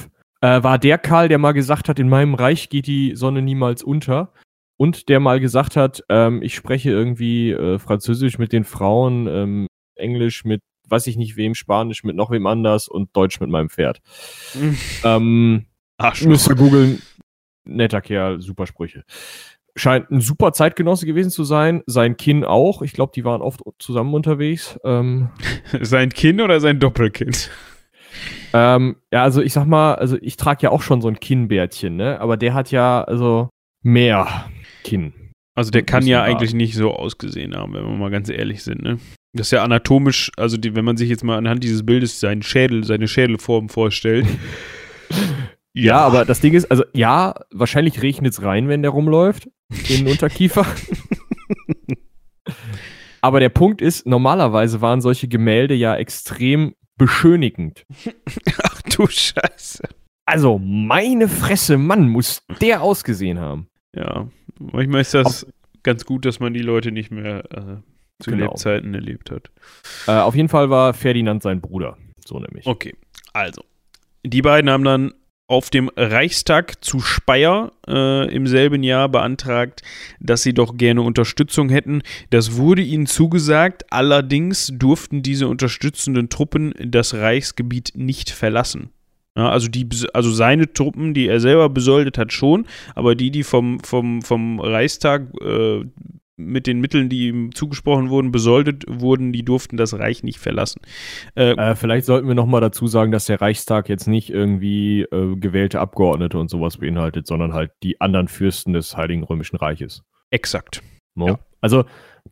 [0.41, 3.83] Äh, war der Karl, der mal gesagt hat, in meinem Reich geht die Sonne niemals
[3.83, 4.33] unter.
[4.77, 9.67] Und der mal gesagt hat, ähm, ich spreche irgendwie äh, Französisch mit den Frauen, ähm,
[9.95, 10.61] Englisch mit
[10.93, 14.01] weiß ich nicht wem, Spanisch mit noch wem anders und Deutsch mit meinem Pferd.
[15.05, 16.29] Ähm, Arschloch.
[16.29, 17.03] müsst ihr googeln.
[17.65, 19.05] Netter Kerl, super Sprüche.
[19.75, 21.83] Scheint ein super Zeitgenosse gewesen zu sein.
[21.87, 22.83] Sein Kind auch.
[22.83, 24.79] Ich glaube, die waren oft zusammen unterwegs.
[24.85, 25.31] Ähm,
[25.81, 27.51] Sein Kind oder sein Doppelkind?
[28.53, 31.97] Ähm, ja, also ich sag mal, also ich trage ja auch schon so ein Kinnbärtchen,
[31.97, 32.21] ne?
[32.21, 33.49] Aber der hat ja, also
[33.83, 34.47] mehr
[34.85, 35.13] Kinn.
[35.55, 38.83] Also der kann ja eigentlich nicht so ausgesehen haben, wenn wir mal ganz ehrlich sind,
[38.83, 38.99] ne?
[39.35, 42.43] Das ist ja anatomisch, also die, wenn man sich jetzt mal anhand dieses Bildes seinen
[42.43, 44.27] Schädel, seine Schädelform vorstellt.
[45.75, 49.49] Ja, aber das Ding ist, also ja, wahrscheinlich regnet es rein, wenn der rumläuft
[49.89, 50.67] in den Unterkiefer.
[53.23, 57.85] aber der Punkt ist, normalerweise waren solche Gemälde ja extrem beschönigend.
[58.63, 59.89] Ach du Scheiße.
[60.25, 63.67] Also, meine Fresse, Mann, muss der ausgesehen haben.
[63.95, 64.29] Ja,
[64.59, 65.47] manchmal ist das
[65.83, 68.51] ganz gut, dass man die Leute nicht mehr äh, zu Genau.
[68.51, 69.51] Lebzeiten erlebt hat.
[70.07, 71.97] Äh, auf jeden Fall war Ferdinand sein Bruder.
[72.25, 72.67] So nämlich.
[72.67, 72.95] Okay,
[73.33, 73.65] also.
[74.25, 75.13] Die beiden haben dann
[75.53, 79.83] auf dem Reichstag zu Speyer äh, im selben Jahr beantragt,
[80.19, 82.01] dass sie doch gerne Unterstützung hätten.
[82.31, 88.93] Das wurde ihnen zugesagt, allerdings durften diese unterstützenden Truppen das Reichsgebiet nicht verlassen.
[89.37, 93.43] Ja, also, die, also seine Truppen, die er selber besoldet hat, schon, aber die, die
[93.43, 95.85] vom, vom, vom Reichstag äh,
[96.47, 100.81] mit den Mitteln, die ihm zugesprochen wurden, besoldet wurden, die durften das Reich nicht verlassen.
[101.35, 105.37] Äh, Äh, vielleicht sollten wir nochmal dazu sagen, dass der Reichstag jetzt nicht irgendwie äh,
[105.37, 110.03] gewählte Abgeordnete und sowas beinhaltet, sondern halt die anderen Fürsten des Heiligen Römischen Reiches.
[110.31, 110.83] exakt.
[111.15, 111.27] No?
[111.27, 111.39] Ja.
[111.61, 111.85] Also,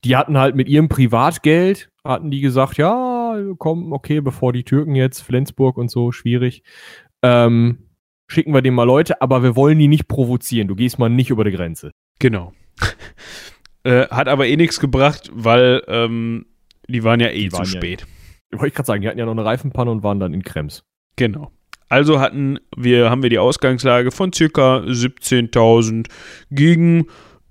[0.04, 4.94] die hatten halt mit ihrem Privatgeld, hatten die gesagt, ja, komm, okay, bevor die Türken
[4.94, 6.62] jetzt, Flensburg und so, schwierig,
[7.22, 7.90] ähm,
[8.28, 10.68] schicken wir denen mal Leute, aber wir wollen die nicht provozieren.
[10.68, 11.90] Du gehst mal nicht über die Grenze.
[12.18, 12.52] Genau.
[13.84, 16.46] Äh, hat aber eh nichts gebracht, weil ähm,
[16.88, 18.06] die waren ja eh Die zu waren ja- spät.
[18.52, 20.82] Wollte ich gerade sagen, die hatten ja noch eine Reifenpanne und waren dann in Krems.
[21.16, 21.50] Genau.
[21.88, 26.06] Also hatten wir, haben wir die Ausgangslage von circa 17.000
[26.50, 27.06] gegen,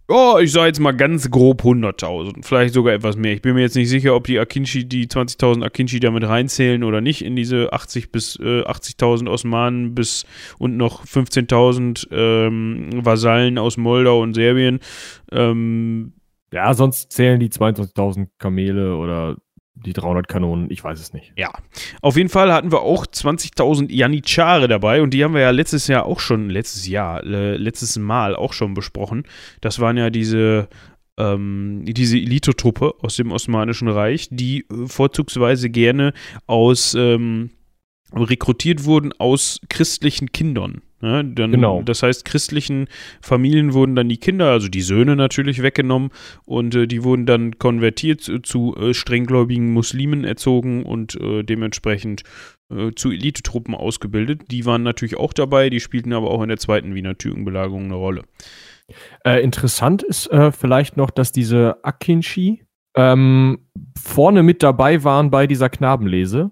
[0.10, 2.46] ja, ich sage jetzt mal ganz grob 100.000.
[2.46, 3.34] Vielleicht sogar etwas mehr.
[3.34, 7.00] Ich bin mir jetzt nicht sicher, ob die Akinci, die 20.000 Akinci damit reinzählen oder
[7.02, 10.26] nicht in diese 80 bis äh, 80.000 Osmanen bis
[10.58, 14.80] und noch 15.000 ähm, Vasallen aus Moldau und Serbien.
[15.32, 16.14] Ähm,
[16.52, 19.38] Ja, sonst zählen die 22.000 Kamele oder
[19.86, 21.32] die 300 Kanonen, ich weiß es nicht.
[21.38, 21.52] Ja,
[22.02, 25.88] auf jeden Fall hatten wir auch 20.000 Janitschare dabei und die haben wir ja letztes
[25.88, 29.24] Jahr auch schon, letztes Jahr, äh, letztes Mal auch schon besprochen.
[29.62, 30.68] Das waren ja diese,
[31.18, 36.14] ähm, diese Elitetruppe aus dem Osmanischen Reich, die äh, vorzugsweise gerne
[36.46, 37.52] aus, ähm,
[38.14, 40.82] rekrutiert wurden aus christlichen Kindern.
[41.02, 41.24] Ne?
[41.26, 41.82] Dann, Genau.
[41.82, 42.88] Das heißt, christlichen
[43.22, 46.10] Familien wurden dann die Kinder, also die Söhne natürlich weggenommen
[46.46, 52.24] und äh, die wurden dann konvertiert zu, zu äh, strenggläubigen Muslimen erzogen und äh, dementsprechend
[52.72, 54.44] äh, zu Elitetruppen ausgebildet.
[54.52, 57.96] Die waren natürlich auch dabei, die spielten aber auch in der zweiten Wiener Türkenbelagerung eine
[57.96, 58.24] Rolle.
[59.24, 62.64] Äh, interessant ist äh, vielleicht noch, dass diese Akinci
[62.96, 66.52] ähm, vorne mit dabei waren bei dieser Knabenlese,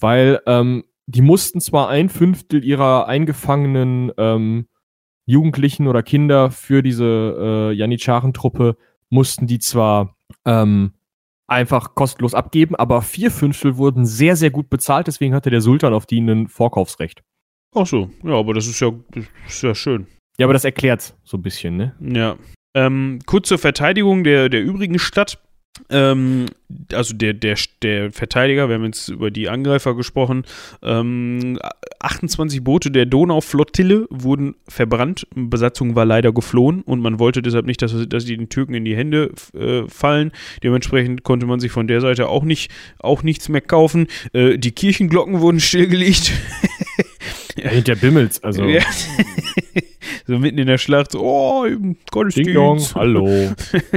[0.00, 4.68] weil ähm, die mussten zwar ein Fünftel ihrer eingefangenen ähm,
[5.24, 8.76] Jugendlichen oder Kinder für diese äh, Janitscharen-Truppe
[9.08, 10.92] mussten die zwar ähm,
[11.46, 15.94] einfach kostenlos abgeben, aber vier Fünftel wurden sehr, sehr gut bezahlt, deswegen hatte der Sultan
[15.94, 17.22] auf die ein Vorkaufsrecht.
[17.74, 20.06] Ach so, ja, aber das ist ja, das ist ja schön.
[20.38, 21.94] Ja, aber das erklärt so ein bisschen, ne?
[22.00, 22.36] Ja.
[22.74, 25.42] Ähm, kurz zur Verteidigung der, der übrigen Stadt.
[25.90, 26.46] Ähm,
[26.92, 30.44] also der, der, der Verteidiger, wir haben jetzt über die Angreifer gesprochen,
[30.82, 31.58] ähm,
[32.00, 37.80] 28 Boote der Donauflottille wurden verbrannt, Besatzung war leider geflohen und man wollte deshalb nicht,
[37.82, 40.32] dass, dass die den Türken in die Hände äh, fallen.
[40.62, 44.08] Dementsprechend konnte man sich von der Seite auch, nicht, auch nichts mehr kaufen.
[44.32, 46.32] Äh, die Kirchenglocken wurden stillgelegt.
[47.56, 48.64] Ja, hinter Bimmels, also.
[48.64, 48.82] Ja.
[50.26, 52.54] so mitten in der Schlacht, so, oh, Ding Gottesdienst.
[52.54, 53.52] Dong, hallo.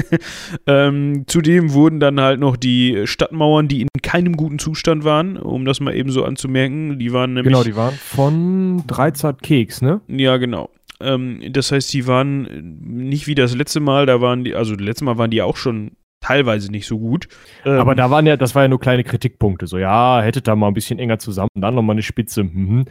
[0.68, 5.66] ähm, zudem wurden dann halt noch die Stadtmauern, die in keinem guten Zustand waren, um
[5.66, 7.00] das mal eben so anzumerken.
[7.00, 7.52] Die waren nämlich.
[7.52, 10.02] Genau, die waren von Dreizart Keks, ne?
[10.08, 10.70] Ja, genau.
[11.00, 14.86] Ähm, das heißt, die waren nicht wie das letzte Mal, da waren die, also das
[14.86, 17.28] letzte Mal waren die auch schon teilweise nicht so gut.
[17.66, 19.68] Ähm, Aber da waren ja, das war ja nur kleine Kritikpunkte.
[19.68, 22.44] So, ja, hättet da mal ein bisschen enger zusammen, dann noch mal eine Spitze.
[22.44, 22.86] Mhm.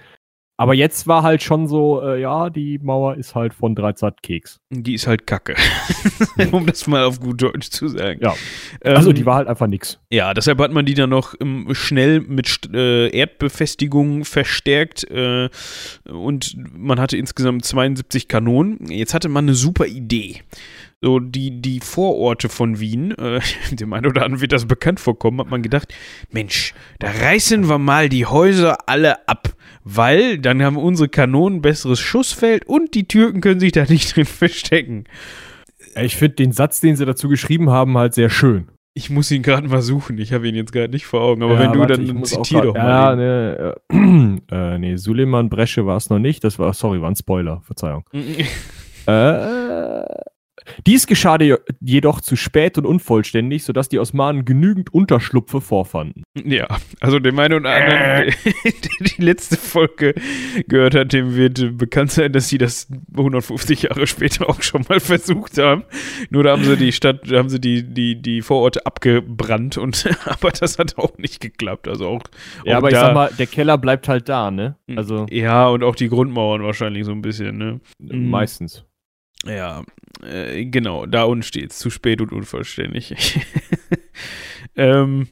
[0.60, 4.60] Aber jetzt war halt schon so, äh, ja, die Mauer ist halt von Dreizart Keks.
[4.68, 5.54] die ist halt kacke.
[6.52, 8.20] um das mal auf gut Deutsch zu sagen.
[8.22, 8.34] Ja.
[8.82, 9.98] Ähm, Also die war halt einfach nix.
[10.10, 15.48] Ja, deshalb hat man die dann noch ähm, schnell mit äh, Erdbefestigungen verstärkt äh,
[16.06, 18.84] und man hatte insgesamt 72 Kanonen.
[18.90, 20.42] Jetzt hatte man eine super Idee.
[21.02, 23.40] So, die, die Vororte von Wien, äh,
[23.74, 25.94] dem einen oder anderen wird das bekannt vorkommen, hat man gedacht,
[26.30, 29.48] Mensch, da reißen wir mal die Häuser alle ab,
[29.82, 34.26] weil dann haben unsere Kanonen besseres Schussfeld und die Türken können sich da nicht drin
[34.26, 35.04] verstecken.
[35.96, 38.68] Ja, Ich finde den Satz, den sie dazu geschrieben haben, halt sehr schön.
[38.92, 41.54] Ich muss ihn gerade mal suchen, ich habe ihn jetzt gerade nicht vor Augen, aber
[41.54, 42.82] Ja, wenn du warte, dann, ich dann muss auch zitier grad- doch mal.
[42.82, 43.74] Ja, ne,
[44.50, 46.44] äh, äh, nee, Suleiman Bresche war es noch nicht.
[46.44, 48.04] Das war, sorry, war ein Spoiler, Verzeihung.
[48.12, 48.44] Äh,
[49.06, 50.04] Äh,
[50.86, 51.38] dies geschah
[51.80, 56.22] jedoch zu spät und unvollständig, sodass die Osmanen genügend Unterschlupfe vorfanden.
[56.44, 56.68] Ja,
[57.00, 58.32] also dem einen oder anderen, äh.
[58.64, 60.14] der die letzte Folge
[60.68, 65.00] gehört hat, dem wird bekannt sein, dass sie das 150 Jahre später auch schon mal
[65.00, 65.84] versucht haben.
[66.30, 70.08] Nur da haben sie die Stadt, da haben sie die, die, die Vororte abgebrannt und
[70.24, 71.88] aber das hat auch nicht geklappt.
[71.88, 72.22] Also auch,
[72.64, 74.76] ja, auch aber da, ich sag mal, der Keller bleibt halt da, ne?
[74.96, 77.80] Also ja, und auch die Grundmauern wahrscheinlich so ein bisschen, ne?
[77.98, 78.84] Meistens.
[79.46, 79.84] Ja,
[80.22, 81.78] äh, genau, da unten steht es.
[81.78, 83.40] Zu spät und unvollständig.
[84.76, 85.28] ähm,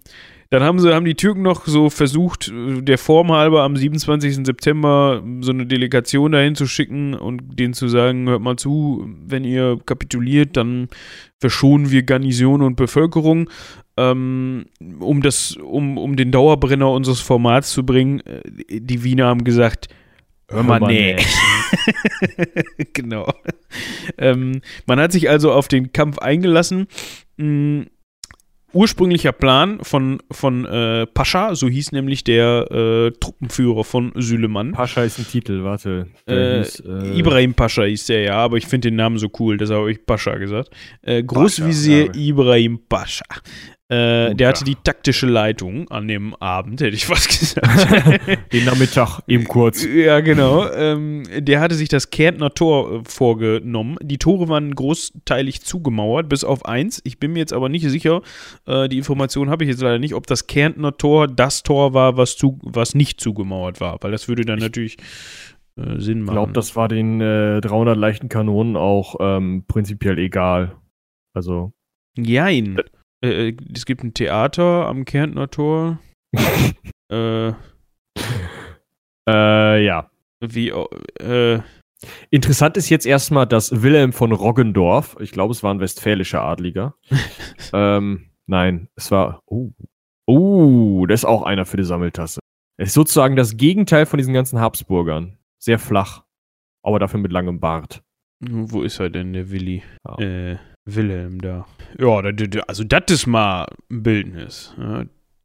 [0.51, 4.47] dann haben sie, haben die Türken noch so versucht, der Form halber am 27.
[4.47, 9.45] September so eine Delegation dahin zu schicken und denen zu sagen, hört mal zu, wenn
[9.45, 10.89] ihr kapituliert, dann
[11.39, 13.51] verschonen wir Garnison und Bevölkerung.
[13.99, 14.67] Ähm,
[15.01, 19.89] um das, um, um den Dauerbrenner unseres Formats zu bringen, äh, die Wiener haben gesagt,
[20.49, 21.17] hör mal, nee.
[22.93, 23.33] genau.
[24.17, 26.87] Ähm, man hat sich also auf den Kampf eingelassen.
[27.37, 27.87] Mhm
[28.73, 34.73] ursprünglicher Plan von, von äh, Pascha, so hieß nämlich der äh, Truppenführer von Süleman.
[34.73, 36.09] Pascha ist ein Titel, warte.
[36.27, 39.57] Äh, hieß, äh, Ibrahim Pascha hieß der, ja, aber ich finde den Namen so cool,
[39.57, 40.71] deshalb habe ich Pascha gesagt.
[41.03, 43.25] Äh, Großvisier Pascha, Ibrahim Pascha.
[43.91, 48.53] Äh, der hatte die taktische Leitung an dem Abend, hätte ich fast gesagt.
[48.53, 49.83] Den Nachmittag eben kurz.
[49.83, 50.71] Ja, genau.
[50.71, 53.97] Ähm, der hatte sich das Kärntner Tor äh, vorgenommen.
[54.03, 57.01] Die Tore waren großteilig zugemauert, bis auf eins.
[57.05, 58.21] Ich bin mir jetzt aber nicht sicher,
[58.67, 62.19] äh, die Information habe ich jetzt leider nicht, ob das Kärntner Tor das Tor war,
[62.19, 64.99] was, zu, was nicht zugemauert war, weil das würde dann natürlich
[65.77, 66.35] äh, Sinn machen.
[66.35, 70.77] Ich glaube, das war den 300 äh, leichten Kanonen auch ähm, prinzipiell egal.
[71.33, 71.73] Also.
[72.19, 72.79] Jein.
[73.25, 75.99] Äh, äh, es gibt ein Theater am Kärntner Tor.
[77.13, 77.53] äh,
[79.29, 80.11] äh, ja.
[80.41, 81.61] Wie, äh,
[82.31, 86.95] Interessant ist jetzt erstmal, dass Wilhelm von Roggendorf, ich glaube, es war ein westfälischer Adliger.
[87.73, 89.73] ähm, nein, es war, oh,
[90.27, 92.39] oh, das ist auch einer für die Sammeltasse.
[92.77, 95.39] Es ist sozusagen das Gegenteil von diesen ganzen Habsburgern.
[95.61, 96.23] Sehr flach,
[96.85, 98.03] aber dafür mit langem Bart.
[98.41, 99.83] Wo ist er denn, der Willi?
[100.07, 100.19] Ja.
[100.19, 100.59] Äh,
[100.95, 101.67] Wilhelm da.
[101.99, 102.21] Ja,
[102.67, 104.75] also das ist mal ein Bildnis.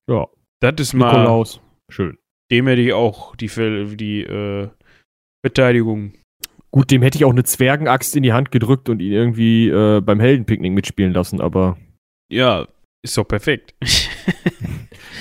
[0.08, 0.28] Ja.
[0.60, 1.12] Das ist mal.
[1.12, 1.62] Nikolaus.
[1.90, 2.18] Schön.
[2.52, 3.48] Dem hätte ich auch die,
[3.96, 4.70] die äh,
[5.46, 6.14] Verteidigung.
[6.72, 10.02] Gut, dem hätte ich auch eine Zwergenaxt in die Hand gedrückt und ihn irgendwie äh,
[10.02, 11.78] beim Heldenpicknick mitspielen lassen, aber.
[12.32, 12.68] Ja,
[13.04, 13.76] ist doch perfekt.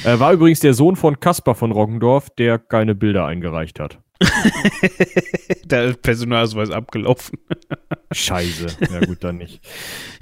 [0.04, 3.98] er war übrigens der Sohn von Kaspar von Roggendorf, der keine Bilder eingereicht hat.
[5.66, 7.38] da ist Personalausweis abgelaufen.
[8.12, 8.66] Scheiße.
[8.92, 9.61] Ja, gut, dann nicht.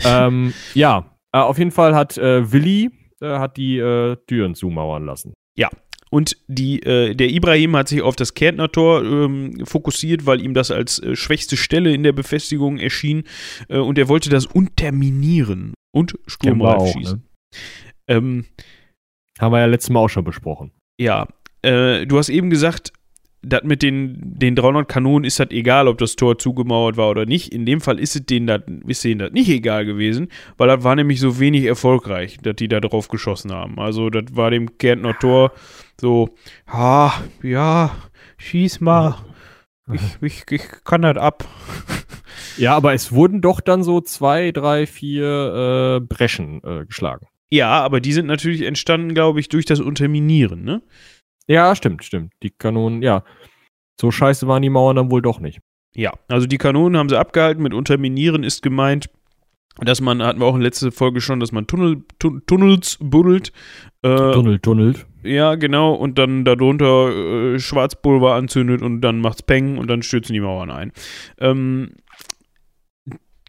[0.04, 5.04] ähm, ja, äh, auf jeden Fall hat äh, Willi äh, hat die äh, Türen zumauern
[5.04, 5.34] lassen.
[5.56, 5.68] Ja.
[6.10, 10.54] Und die, äh, der Ibrahim hat sich auf das Kärntner Tor ähm, fokussiert, weil ihm
[10.54, 13.24] das als äh, schwächste Stelle in der Befestigung erschien.
[13.68, 17.18] und er wollte das unterminieren und sturmreif schießen.
[17.18, 17.24] Ne?
[18.08, 18.44] Ähm,
[19.38, 20.72] Haben wir ja letztes Mal auch schon besprochen.
[21.00, 21.28] Ja,
[21.62, 22.92] du hast eben gesagt,
[23.42, 27.24] das mit den, den 300 Kanonen ist das egal, ob das Tor zugemauert war oder
[27.24, 27.52] nicht.
[27.52, 28.62] In dem Fall ist es denen das,
[29.32, 33.52] nicht egal gewesen, weil das war nämlich so wenig erfolgreich, dass die da drauf geschossen
[33.52, 33.78] haben.
[33.78, 35.52] Also das war dem Kärntner Tor
[36.00, 36.30] so,
[36.66, 37.96] ha, ja,
[38.36, 39.16] schieß mal.
[39.92, 41.44] Ich, ich, ich kann das ab.
[42.56, 47.26] Ja, aber es wurden doch dann so zwei, drei, vier äh, Breschen äh, geschlagen.
[47.50, 50.82] Ja, aber die sind natürlich entstanden, glaube ich, durch das Unterminieren, ne?
[51.50, 52.32] Ja, stimmt, stimmt.
[52.44, 53.24] Die Kanonen, ja.
[54.00, 55.58] So scheiße waren die Mauern dann wohl doch nicht.
[55.96, 57.60] Ja, also die Kanonen haben sie abgehalten.
[57.60, 59.10] Mit Unterminieren ist gemeint,
[59.78, 63.52] dass man, hatten wir auch in letzter Folge schon, dass man Tunnel, tun, Tunnels buddelt.
[64.02, 65.06] Äh, Tunnel, tunnelt.
[65.24, 65.92] Ja, genau.
[65.94, 70.70] Und dann darunter äh, Schwarzpulver anzündet und dann macht's Peng und dann stürzen die Mauern
[70.70, 70.92] ein.
[71.40, 71.94] Ähm,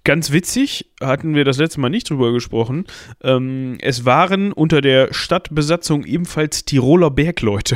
[0.04, 2.86] Ganz witzig, hatten wir das letzte Mal nicht drüber gesprochen.
[3.24, 7.76] Ähm, es waren unter der Stadtbesatzung ebenfalls Tiroler Bergleute.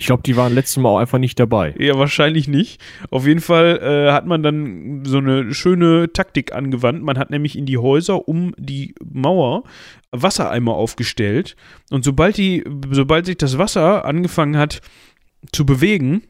[0.00, 1.74] Ich glaube, die waren letztes Mal auch einfach nicht dabei.
[1.76, 2.80] Ja, wahrscheinlich nicht.
[3.10, 7.02] Auf jeden Fall äh, hat man dann so eine schöne Taktik angewandt.
[7.02, 9.64] Man hat nämlich in die Häuser um die Mauer
[10.12, 11.56] Wassereimer aufgestellt.
[11.90, 14.82] Und sobald, die, sobald sich das Wasser angefangen hat
[15.50, 16.22] zu bewegen,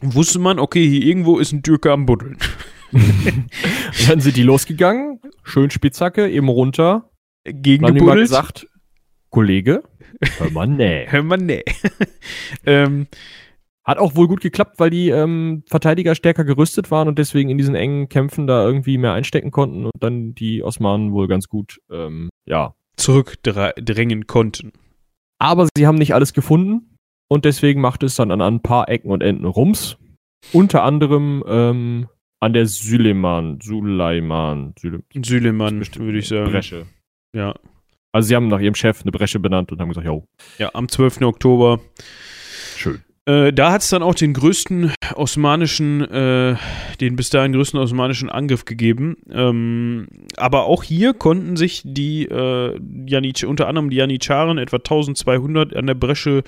[0.00, 2.38] wusste man, okay, hier irgendwo ist ein Türke am Buddeln.
[4.08, 7.10] dann sind die losgegangen, schön Spitzhacke, eben runter.
[7.44, 8.66] Gegen Dann haben gesagt,
[9.30, 9.82] Kollege,
[10.38, 11.06] hör mal nee.
[11.10, 11.62] hör mal nee.
[12.66, 13.06] ähm,
[13.84, 17.58] hat auch wohl gut geklappt, weil die ähm, Verteidiger stärker gerüstet waren und deswegen in
[17.58, 21.80] diesen engen Kämpfen da irgendwie mehr einstecken konnten und dann die Osmanen wohl ganz gut,
[21.90, 22.74] ähm, ja.
[22.96, 24.72] Zurückdrängen konnten.
[25.38, 26.96] Aber sie haben nicht alles gefunden
[27.28, 29.98] und deswegen macht es dann an ein paar Ecken und Enden Rums.
[30.52, 32.06] Unter anderem ähm,
[32.44, 36.50] an der Süleyman, Suleiman, Süleyman, Süleman, würde ich sagen.
[36.50, 36.86] Bresche.
[37.34, 37.54] Ja.
[38.12, 40.28] Also sie haben nach ihrem Chef eine Bresche benannt und haben gesagt, jo,
[40.58, 41.22] ja, am 12.
[41.22, 41.80] Oktober.
[42.76, 43.02] schön.
[43.26, 46.56] Äh, da hat es dann auch den größten osmanischen, äh,
[47.00, 49.16] den bis dahin größten osmanischen Angriff gegeben.
[49.30, 55.74] Ähm, aber auch hier konnten sich die äh, Janitsch, unter anderem die Janitscharen, etwa 1200
[55.74, 56.42] an der Bresche,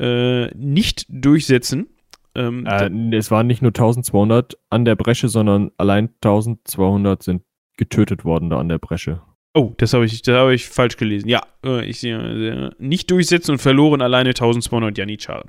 [0.00, 1.88] äh, nicht durchsetzen.
[2.34, 7.42] Ähm, Äh, es waren nicht nur 1200 an der Bresche, sondern allein 1200 sind
[7.76, 9.20] getötet worden da an der Bresche.
[9.54, 11.28] Oh, das habe ich, das habe ich falsch gelesen.
[11.28, 15.44] Ja, äh, ich sehe nicht durchsetzen und verloren alleine 1200 Janitscharen.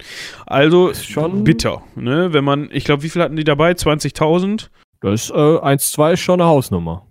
[0.45, 2.33] Also Ist schon- bitter, ne?
[2.33, 3.71] Wenn man, ich glaube, wie viel hatten die dabei?
[3.71, 4.69] 20.000.
[4.99, 7.07] Das äh, 1-2 ist schon eine Hausnummer.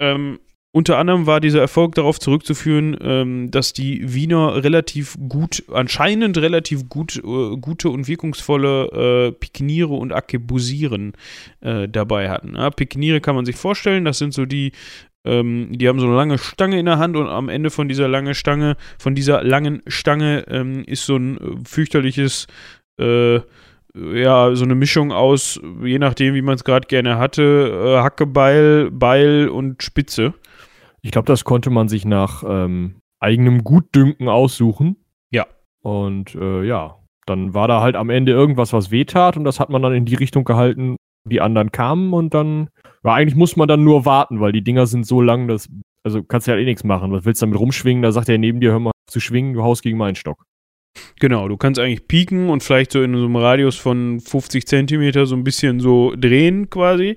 [0.00, 0.38] Ähm,
[0.70, 6.88] unter anderem war dieser Erfolg darauf zurückzuführen, ähm, dass die Wiener relativ gut, anscheinend relativ
[6.90, 11.14] gut, äh, gute und wirkungsvolle äh, Pikniere und Arkebusieren
[11.60, 12.54] äh, dabei hatten.
[12.54, 14.72] Ja, Pikniere kann man sich vorstellen, das sind so die,
[15.24, 18.06] ähm, die haben so eine lange Stange in der Hand und am Ende von dieser
[18.06, 22.46] langen Stange, von dieser langen Stange ähm, ist so ein äh, fürchterliches
[23.00, 23.40] äh,
[23.94, 28.90] ja, so eine Mischung aus, je nachdem, wie man es gerade gerne hatte, äh, Hackebeil,
[28.90, 30.34] Beil und Spitze.
[31.08, 34.96] Ich glaube, das konnte man sich nach ähm, eigenem Gutdünken aussuchen.
[35.30, 35.46] Ja.
[35.80, 39.70] Und äh, ja, dann war da halt am Ende irgendwas, was wehtat und das hat
[39.70, 42.68] man dann in die Richtung gehalten, die anderen kamen und dann,
[43.04, 45.70] ja, eigentlich muss man dann nur warten, weil die Dinger sind so lang, dass,
[46.02, 47.10] also kannst du ja eh nichts machen.
[47.10, 48.02] Was willst du damit rumschwingen?
[48.02, 50.44] Da sagt der neben dir, hör mal zu schwingen, du haust gegen meinen Stock.
[51.20, 55.26] Genau, du kannst eigentlich pieken und vielleicht so in so einem Radius von 50 Zentimeter
[55.26, 57.16] so ein bisschen so drehen quasi.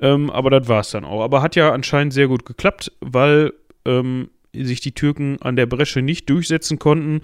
[0.00, 1.22] Ähm, aber das war es dann auch.
[1.22, 3.52] Aber hat ja anscheinend sehr gut geklappt, weil
[3.84, 7.20] ähm, sich die Türken an der Bresche nicht durchsetzen konnten.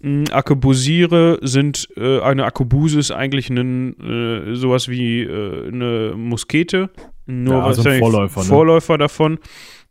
[0.00, 6.90] Mm, Arkebusire sind, äh, eine Arkebuse ist eigentlich ein, äh, sowas wie äh, eine Muskete.
[7.26, 8.46] Nur Ja, also ein Vorläufer, ne?
[8.46, 9.38] Vorläufer davon.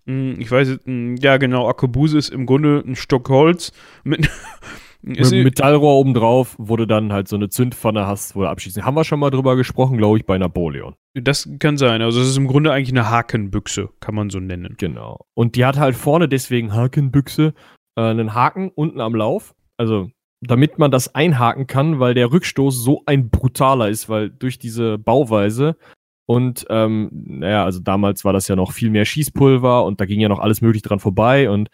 [0.05, 3.71] Mm, Ich weiß, mm, ja genau, Arkebuse ist im Grunde ein Stock Holz
[4.03, 4.29] mit,
[5.05, 8.85] Mit einem Metallrohr obendrauf wurde dann halt so eine Zündpfanne hast, wo du abschießen.
[8.85, 10.95] Haben wir schon mal drüber gesprochen, glaube ich, bei Napoleon.
[11.13, 12.01] Das kann sein.
[12.01, 14.75] Also es ist im Grunde eigentlich eine Hakenbüchse, kann man so nennen.
[14.77, 15.25] Genau.
[15.33, 17.53] Und die hat halt vorne deswegen Hakenbüchse
[17.97, 19.53] äh, einen Haken unten am Lauf.
[19.77, 24.59] Also damit man das einhaken kann, weil der Rückstoß so ein brutaler ist, weil durch
[24.59, 25.77] diese Bauweise
[26.25, 30.19] und ähm, naja, also damals war das ja noch viel mehr Schießpulver und da ging
[30.19, 31.69] ja noch alles möglich dran vorbei und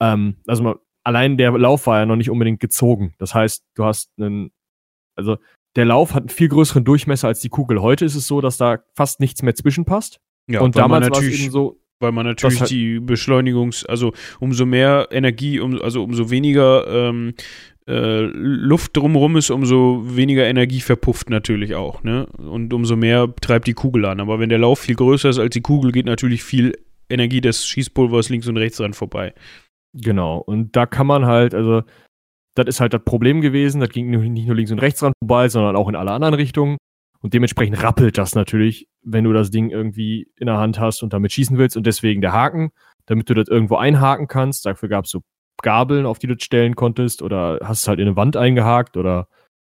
[0.00, 3.14] ähm, also man, allein der Lauf war ja noch nicht unbedingt gezogen.
[3.18, 4.50] Das heißt, du hast einen,
[5.16, 5.36] also
[5.76, 7.80] der Lauf hat einen viel größeren Durchmesser als die Kugel.
[7.80, 10.20] Heute ist es so, dass da fast nichts mehr zwischenpasst.
[10.48, 14.66] Ja, und damals war es eben so, weil man natürlich halt- die Beschleunigungs-, also umso
[14.66, 17.34] mehr Energie, um, also umso weniger ähm,
[17.88, 22.26] äh, Luft drumherum ist, umso weniger Energie verpufft natürlich auch, ne?
[22.36, 24.20] Und umso mehr treibt die Kugel an.
[24.20, 26.76] Aber wenn der Lauf viel größer ist als die Kugel, geht natürlich viel
[27.08, 29.34] Energie des Schießpulvers links und rechts dran vorbei.
[29.94, 31.82] Genau, und da kann man halt, also,
[32.54, 35.48] das ist halt das Problem gewesen, das ging nicht nur links und rechts dran vorbei,
[35.48, 36.76] sondern auch in alle anderen Richtungen.
[37.20, 41.12] Und dementsprechend rappelt das natürlich, wenn du das Ding irgendwie in der Hand hast und
[41.12, 41.76] damit schießen willst.
[41.76, 42.72] Und deswegen der Haken,
[43.06, 44.66] damit du das irgendwo einhaken kannst.
[44.66, 45.20] Dafür gab es so
[45.62, 48.96] Gabeln, auf die du das stellen konntest, oder hast es halt in eine Wand eingehakt
[48.96, 49.28] oder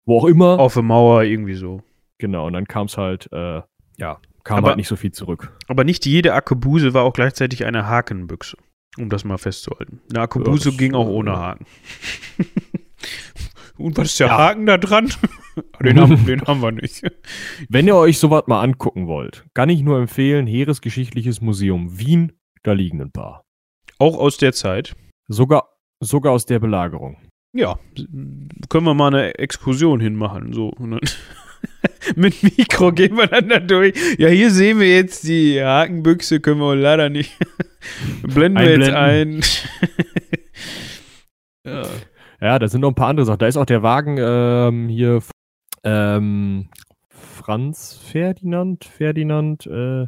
[0.04, 0.59] wo auch immer.
[0.59, 1.81] Auf der Mauer irgendwie so.
[2.18, 3.62] Genau, und dann kam es halt, äh,
[3.96, 5.57] ja, kam Aber- halt nicht so viel zurück.
[5.68, 8.59] Aber nicht jede Arkebuse war auch gleichzeitig eine Hakenbüchse,
[9.01, 10.01] um das mal festzuhalten.
[10.11, 11.67] Eine Arkebuse Ja, ging auch ohne Haken.
[13.79, 14.39] Und was ist der Ja.
[14.39, 15.13] Haken da dran?
[15.83, 17.03] den, haben, den haben wir nicht.
[17.69, 22.33] Wenn ihr euch sowas mal angucken wollt, kann ich nur empfehlen, Heeresgeschichtliches Museum Wien,
[22.65, 23.45] da liegen ein paar.
[23.99, 24.95] Auch aus der Zeit.
[25.29, 25.69] Sogar,
[26.01, 27.19] sogar aus der Belagerung.
[27.53, 27.79] Ja,
[28.69, 30.53] können wir mal eine Exkursion hinmachen.
[30.53, 30.73] So.
[32.17, 33.94] Mit Mikro gehen wir dann da durch.
[34.19, 37.37] Ja, hier sehen wir jetzt die Hakenbüchse, können wir leider nicht.
[38.22, 39.40] Blenden wir jetzt ein.
[41.64, 41.83] ja.
[42.40, 43.38] Ja, da sind noch ein paar andere Sachen.
[43.38, 45.20] Da ist auch der Wagen ähm, hier
[45.83, 46.68] ähm,
[47.08, 50.06] Franz Ferdinand, Ferdinand, äh,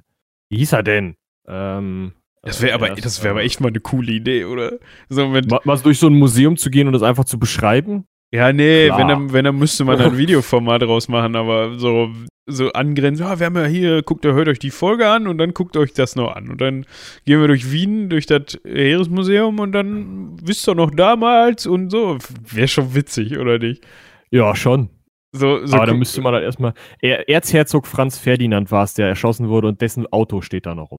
[0.50, 1.16] wie hieß er denn?
[1.46, 2.12] Ähm,
[2.42, 4.78] Das wäre äh, aber, das wäre aber echt mal eine coole Idee, oder?
[5.08, 8.06] So mit, mal, mal durch so ein Museum zu gehen und das einfach zu beschreiben.
[8.33, 8.99] Ja, nee, Klar.
[8.99, 12.11] wenn dann, wenn dann müsste man ein Videoformat draus machen, aber so,
[12.47, 15.53] so angrenzen, ja, wir haben ja hier, guckt, hört euch die Folge an und dann
[15.55, 16.49] guckt euch das noch an.
[16.49, 16.87] Und dann
[17.24, 22.18] gehen wir durch Wien, durch das Heeresmuseum und dann wisst ihr noch damals und so.
[22.51, 23.85] Wäre schon witzig, oder nicht?
[24.31, 24.91] Ja, schon.
[25.33, 26.74] So, so Aber da guck- müsste man dann erstmal.
[27.01, 30.91] Er, Erzherzog Franz Ferdinand war es, der erschossen wurde und dessen Auto steht da noch
[30.91, 30.99] rum.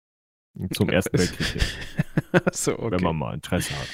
[0.74, 1.62] Zum Ersten Weltkrieg,
[2.54, 2.92] so, okay.
[2.92, 3.88] wenn man mal Interesse hat.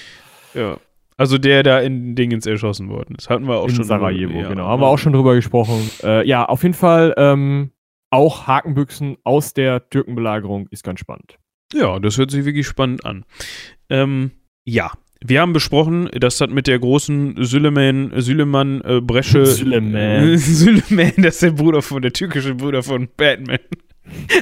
[0.53, 0.77] Ja.
[1.17, 3.29] Also der da in Dingens erschossen worden ist.
[3.29, 3.85] Hatten wir auch in schon.
[3.85, 4.49] Sarajevo, ja.
[4.49, 4.67] genau.
[4.67, 5.89] Haben wir auch schon drüber gesprochen.
[6.03, 7.71] Äh, ja, auf jeden Fall, ähm,
[8.11, 11.37] auch Hakenbüchsen aus der Türkenbelagerung ist ganz spannend.
[11.73, 13.25] Ja, das hört sich wirklich spannend an.
[13.89, 14.31] Ähm,
[14.63, 14.91] ja,
[15.23, 19.45] wir haben besprochen, dass das mit der großen Süleyman, Süleyman äh, Bresche.
[19.45, 20.37] Süleyman.
[20.37, 23.59] Süleyman, das ist der Bruder von, der türkische Bruder von Batman.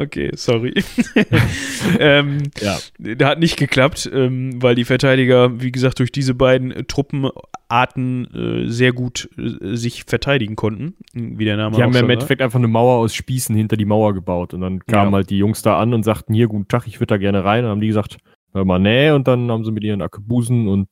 [0.00, 0.74] okay, sorry.
[1.98, 2.78] ähm, Ja.
[2.98, 8.70] Der hat nicht geklappt, ähm, weil die Verteidiger, wie gesagt, durch diese beiden Truppenarten äh,
[8.70, 12.10] sehr gut äh, sich verteidigen konnten, wie der Name Die haben ja im.
[12.10, 14.54] Endeffekt einfach eine Mauer aus Spießen hinter die Mauer gebaut.
[14.54, 15.16] Und dann kamen Ja.
[15.16, 17.58] halt die Jungs da an und sagten, hier, guten Tag, ich würde da gerne rein.
[17.60, 18.16] Und dann haben die gesagt,
[18.52, 19.10] hör mal, nee.
[19.10, 20.88] Und dann haben sie mit ihren Akkebusen und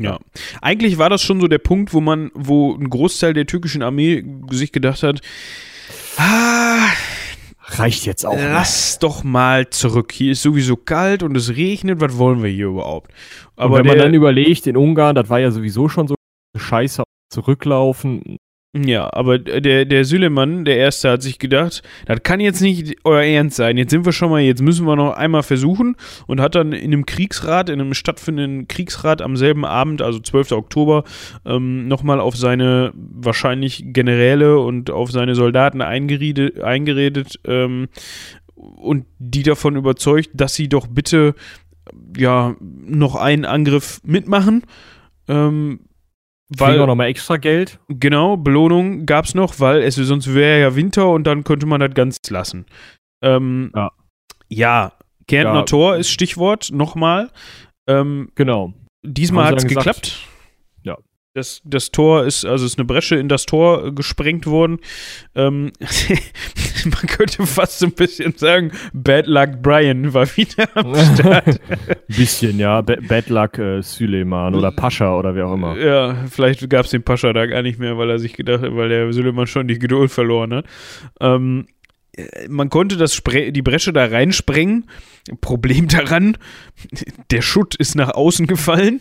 [0.00, 0.18] Ja.
[0.62, 4.24] Eigentlich war das schon so der Punkt, wo man, wo ein Großteil der türkischen Armee
[4.50, 5.20] sich gedacht hat,
[6.16, 6.86] ah,
[7.70, 8.36] reicht jetzt auch.
[8.36, 10.12] lass doch mal zurück.
[10.12, 13.12] Hier ist sowieso kalt und es regnet, was wollen wir hier überhaupt?
[13.56, 16.14] Aber Aber wenn man dann überlegt, in Ungarn, das war ja sowieso schon so
[16.56, 18.38] scheiße zurücklaufen.
[18.84, 23.22] Ja, aber der, der Süleyman, der Erste, hat sich gedacht, das kann jetzt nicht euer
[23.22, 23.76] Ernst sein.
[23.78, 26.92] Jetzt sind wir schon mal, jetzt müssen wir noch einmal versuchen und hat dann in
[26.92, 30.52] einem Kriegsrat, in einem stattfindenden Kriegsrat am selben Abend, also 12.
[30.52, 31.04] Oktober,
[31.46, 37.88] ähm, nochmal auf seine wahrscheinlich Generäle und auf seine Soldaten eingeredet, eingeredet ähm,
[38.54, 41.34] und die davon überzeugt, dass sie doch bitte
[42.16, 44.62] ja noch einen Angriff mitmachen.
[45.28, 45.80] Ähm,
[46.56, 47.78] Kriegen weil auch nochmal extra Geld.
[47.88, 51.80] Genau, Belohnung gab es noch, weil es sonst wäre ja Winter und dann könnte man
[51.80, 52.64] das ganz lassen.
[53.22, 53.90] Ähm, Ja.
[54.48, 54.92] ja,
[55.26, 55.62] Kärntner Ja.
[55.64, 57.30] Tor ist Stichwort, nochmal.
[57.86, 58.72] Ähm, Genau.
[59.04, 60.18] diesmal hat es geklappt.
[61.34, 64.78] Das, das Tor ist, also es ist eine Bresche in das Tor gesprengt worden.
[65.36, 65.72] Ähm,
[66.84, 71.60] man könnte fast so ein bisschen sagen, Bad Luck Brian war wieder am Start.
[72.08, 72.80] Bisschen, ja.
[72.80, 75.76] Ba- Bad Luck äh, Süleyman oder Pascha oder wer auch immer.
[75.78, 78.74] Ja, vielleicht gab es den Pascha da gar nicht mehr, weil er sich gedacht hat,
[78.74, 80.64] weil der Süleyman schon die Geduld verloren hat.
[81.20, 81.77] Ähm, äh,
[82.48, 84.86] man konnte das Spre die Bresche da reinsprengen.
[85.40, 86.36] Problem daran,
[87.30, 89.00] der Schutt ist nach außen gefallen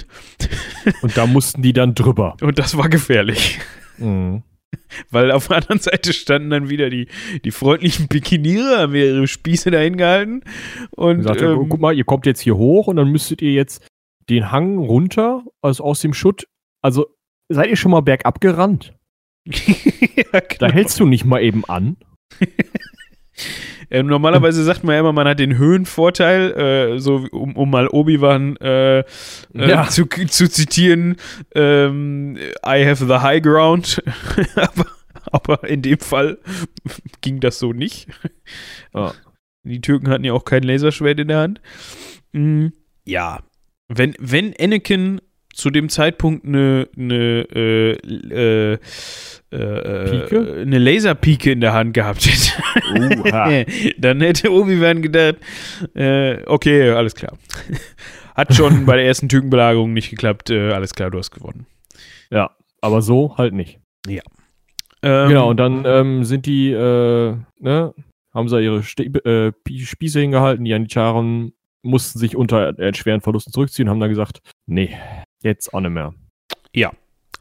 [1.01, 2.35] Und da mussten die dann drüber.
[2.41, 3.59] und das war gefährlich.
[3.97, 4.43] Mhm.
[5.09, 7.07] Weil auf der anderen Seite standen dann wieder die,
[7.45, 10.41] die freundlichen Pikiniere, haben ihre Spieße dahin gehalten.
[10.91, 13.53] Und Und sagte, ähm, guck mal, ihr kommt jetzt hier hoch und dann müsstet ihr
[13.53, 13.87] jetzt
[14.29, 16.47] den Hang runter, also aus dem Schutt.
[16.83, 17.07] Also
[17.49, 18.93] seid ihr schon mal bergab gerannt?
[19.47, 20.71] ja, Da genau.
[20.73, 21.95] hältst du nicht mal eben an.
[23.89, 26.51] Äh, normalerweise sagt man ja immer, man hat den Höhenvorteil,
[26.95, 29.03] äh, so um, um mal Obi-Wan äh, äh,
[29.53, 29.87] Ja.
[29.87, 31.15] zu, zu zitieren,
[31.55, 34.03] ähm, I have the high ground.
[34.55, 34.85] aber,
[35.31, 36.39] aber in dem Fall
[37.21, 38.07] ging das so nicht.
[38.93, 39.13] Ja.
[39.63, 41.61] Die Türken hatten ja auch kein Laserschwert in der Hand.
[42.33, 42.67] Mm,
[43.05, 43.39] ja,
[43.89, 45.21] wenn, wenn Anakin
[45.57, 47.91] zu dem Zeitpunkt eine, eine, äh,
[48.73, 48.73] äh,
[49.51, 50.55] äh, Pike?
[50.61, 53.21] eine Laserpike in der Hand gehabt hätte.
[53.25, 53.63] Oha.
[53.97, 55.37] Dann hätte Obi-Wan gedacht,
[55.95, 57.37] äh, okay, alles klar.
[58.35, 61.65] Hat schon bei der ersten Türkenbelagerung nicht geklappt, äh, alles klar, du hast gewonnen.
[62.29, 62.51] ja,
[62.81, 63.79] aber so halt nicht.
[64.07, 67.93] Ähm, genau, und dann ähm, sind die, äh, ne,
[68.33, 73.21] haben sie ihre Ste äh, Pi- Spieße hingehalten, die Janitscharen mussten sich unter äh, schweren
[73.21, 74.95] Verlusten zurückziehen, haben dann gesagt, nee,
[75.47, 76.13] jetzt auch nicht mehr.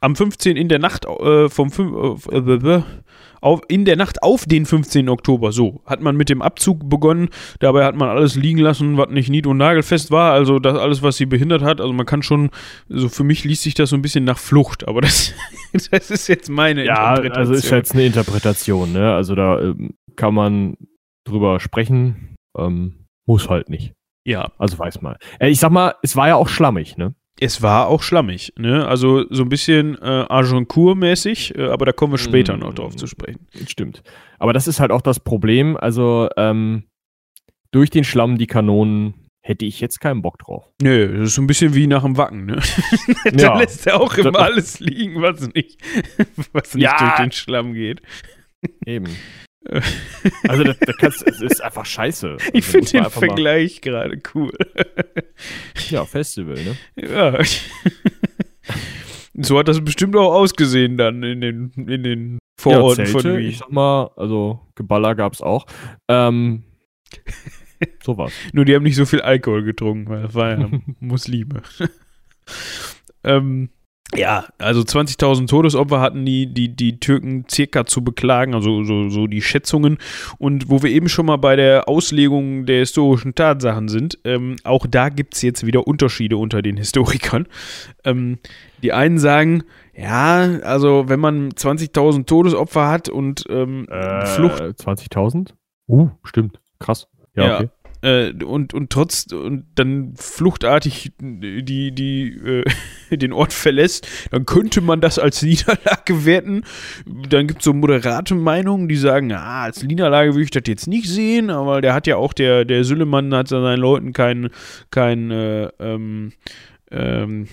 [0.01, 0.57] am 15.
[0.57, 2.83] in der Nacht äh, vom fünf- äh, äh,
[3.41, 5.09] auf, in der Nacht auf den 15.
[5.09, 7.29] Oktober, so, hat man mit dem Abzug begonnen.
[7.61, 10.33] Dabei hat man alles liegen lassen, was nicht nied- und nagelfest war.
[10.33, 11.81] Also das alles, was sie behindert hat.
[11.81, 12.51] Also man kann schon,
[12.89, 15.33] so für mich liest sich das so ein bisschen nach Flucht, aber das,
[15.91, 19.15] das ist jetzt meine Ja, also ist jetzt eine Interpretation, ne?
[19.15, 20.77] Also da ähm, kann man
[21.25, 23.93] drüber sprechen, ähm, muss halt nicht.
[24.27, 25.19] ja, Also weiß mal.
[25.39, 27.15] Äh, ich sag mal, es war ja auch schlammig, ne?
[27.41, 28.87] Es war auch schlammig, ne?
[28.87, 32.61] Also so ein bisschen äh, Agincourt-mäßig, äh, aber da kommen wir später Mm.
[32.61, 33.47] noch drauf zu sprechen.
[33.67, 34.03] Stimmt.
[34.39, 35.77] Aber das ist halt auch das Problem.
[35.77, 36.85] Also ähm,
[37.73, 40.65] durch den Schlamm die Kanonen hätte ich jetzt keinen Bock drauf.
[40.83, 42.61] Nö, das ist so ein bisschen wie nach dem Wacken, ne?
[43.25, 43.59] da Ja.
[43.59, 45.81] lässt er auch immer alles liegen, was nicht,
[46.53, 46.97] was nicht Ja.
[46.99, 48.03] durch den Schlamm geht.
[48.85, 49.07] Eben.
[50.49, 52.33] Also das, das kannst, es ist einfach scheiße.
[52.33, 54.53] Also, Ich finde den Vergleich gerade cool.
[55.91, 56.77] Ja, Festival, ne?
[56.97, 57.39] ja.
[59.35, 63.39] so hat das bestimmt auch ausgesehen dann in den, in den Vororten ja, von Zelte,
[63.39, 63.51] Wien.
[63.51, 65.67] ich sag mal, also Geballer gab's auch.
[66.09, 66.65] Ähm,
[68.03, 68.33] sowas.
[68.53, 71.63] Nur die haben nicht so viel Alkohol getrunken, weil das war ja Muslime.
[73.25, 73.71] ähm,
[74.15, 79.27] ja, also 20.000 Todesopfer hatten die, die, die Türken circa zu beklagen, also so, so
[79.27, 79.99] die Schätzungen.
[80.39, 84.87] Und wo wir eben schon mal bei der Auslegung der historischen Tatsachen sind, ähm, auch
[84.87, 87.47] da gibt es jetzt wieder Unterschiede unter den Historikern.
[88.05, 88.39] Ähm,
[88.83, 95.51] die einen sagen, ja, also wenn man 20.000 Todesopfer hat und ähm, Äh, Flucht 20.000?
[95.89, 96.61] Uh, stimmt.
[96.79, 97.09] Krass.
[97.35, 97.55] Ja, Ja.
[97.57, 97.69] okay.
[98.07, 102.65] Äh, und, und trotz und dann fluchtartig die, die, äh,
[103.17, 106.63] den Ort verlässt, dann könnte man das als Niederlage werten.
[107.29, 110.87] Dann gibt es so moderate Meinungen, die sagen, ah, als Niederlage würde ich das jetzt
[110.87, 114.51] nicht sehen, aber der hat ja auch, der, der Süllemann hat seinen Leuten keinen
[114.91, 116.33] kein, äh, ähm,
[116.93, 117.49] ähm,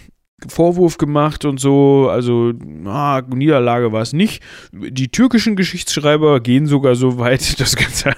[0.48, 2.54] Vorwurf gemacht und so, also
[2.86, 4.44] ah, Niederlage war es nicht.
[4.72, 8.14] Die türkischen Geschichtsschreiber gehen sogar so weit, das Ganze,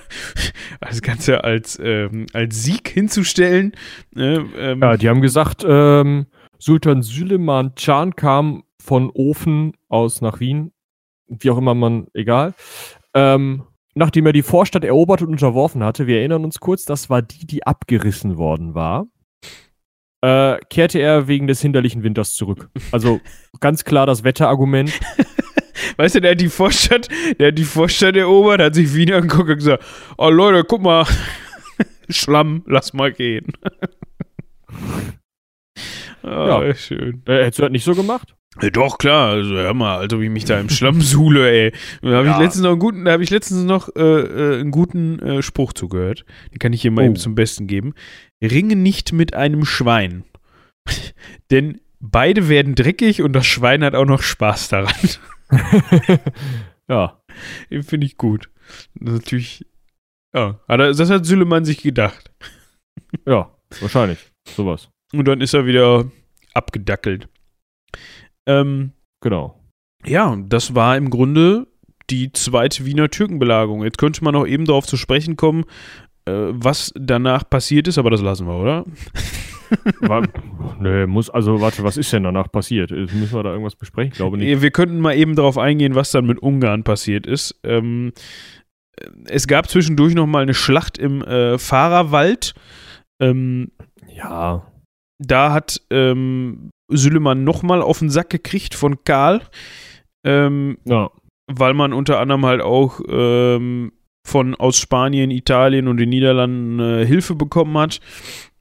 [0.81, 3.73] das Ganze als, ähm, als Sieg hinzustellen.
[4.13, 4.45] Ne?
[4.57, 6.25] Ähm, Ja, die haben gesagt, ähm,
[6.57, 10.71] Sultan Süleyman Can kam von Ofen aus nach Wien,
[11.27, 12.53] wie auch immer man, egal.
[13.13, 13.63] Ähm,
[13.95, 17.47] nachdem er die Vorstadt erobert und unterworfen hatte, wir erinnern uns kurz, das war die,
[17.47, 19.07] die abgerissen worden war,
[20.25, 22.69] äh, kehrte er wegen des hinderlichen Winters zurück.
[22.91, 23.19] Also
[23.59, 24.91] ganz klar das Wetterargument.
[25.97, 27.07] Weißt du, der hat die Vorstadt,
[27.39, 29.83] der hat die Vorstadt erobert, hat sich Wien angeguckt und gesagt,
[30.17, 31.05] oh Leute, guck mal,
[32.09, 33.47] Schlamm, lass mal gehen.
[36.23, 36.73] Ah, Ja.
[36.73, 37.21] schön.
[37.27, 38.35] Äh, hättest du das nicht so gemacht?
[38.61, 41.71] Ja, doch, klar, also hör mal, also wie ich mich da im Schlamm suhle, ey.
[42.01, 42.39] Da habe ich Ja.
[42.39, 45.73] letztens noch einen guten, da habe ich letztens noch äh, äh, einen guten äh, Spruch
[45.73, 46.25] zugehört.
[46.53, 47.05] Den kann ich hier mal Oh.
[47.05, 47.93] eben zum Besten geben.
[48.43, 50.23] Ringe nicht mit einem Schwein.
[51.51, 55.09] Denn beide werden dreckig und das Schwein hat auch noch Spaß daran.
[56.89, 57.21] ja.
[57.69, 58.49] Den finde ich gut.
[58.93, 59.65] Natürlich.
[60.33, 62.31] Ja, hat das hat Süleyman sich gedacht.
[63.25, 64.19] Ja, wahrscheinlich.
[64.47, 64.89] Sowas.
[65.13, 66.11] Und dann ist er wieder
[66.53, 67.29] abgedackelt.
[68.45, 69.59] Ähm, Genau.
[70.05, 71.67] ja, das war im Grunde
[72.09, 73.83] die zweite Wiener Türkenbelagerung.
[73.83, 75.65] Jetzt könnte man noch eben darauf zu sprechen kommen,
[76.31, 78.85] was danach passiert ist, aber das lassen wir, oder?
[80.01, 80.27] War,
[80.79, 82.91] nee, muss, also warte, was ist denn danach passiert?
[82.91, 84.11] Äh, Müssen wir da irgendwas besprechen?
[84.11, 84.61] Ich glaube nicht.
[84.61, 87.59] Wir könnten mal eben darauf eingehen, was dann mit Ungarn passiert ist.
[87.63, 88.13] Ähm,
[89.27, 92.53] es gab zwischendurch noch mal eine Schlacht im äh, Fahrerwald.
[93.19, 93.71] Ähm,
[94.07, 94.65] Ja.
[95.19, 99.41] da hat ähm, Süleyman nochmal auf den Sack gekriegt von Karl,
[100.23, 101.09] ähm, Ja.
[101.51, 103.91] weil man unter anderem halt auch ähm,
[104.25, 107.99] von aus Spanien, Italien und den Niederlanden äh, Hilfe bekommen hat.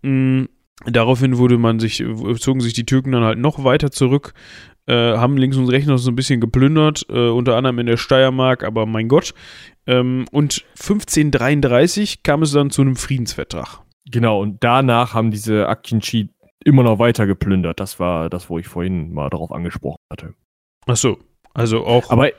[0.03, 0.45] Mm,
[0.85, 2.05] daraufhin wurde man sich,
[2.39, 4.35] zogen sich die Türken dann halt noch weiter zurück,
[4.87, 7.97] äh, haben links und rechts noch so ein bisschen geplündert, äh, unter anderem in der
[7.97, 9.33] Steiermark, aber mein Gott.
[9.87, 13.81] Ähm, und 1533 kam es dann zu einem Friedensvertrag.
[14.11, 16.29] Genau, und danach haben diese Akinci
[16.63, 17.81] immer noch weiter geplündert.
[17.81, 20.35] Das war das, wo ich vorhin mal darauf angesprochen hatte.
[20.87, 21.19] Ach so,
[21.55, 22.11] also auch.
[22.11, 22.31] Aber.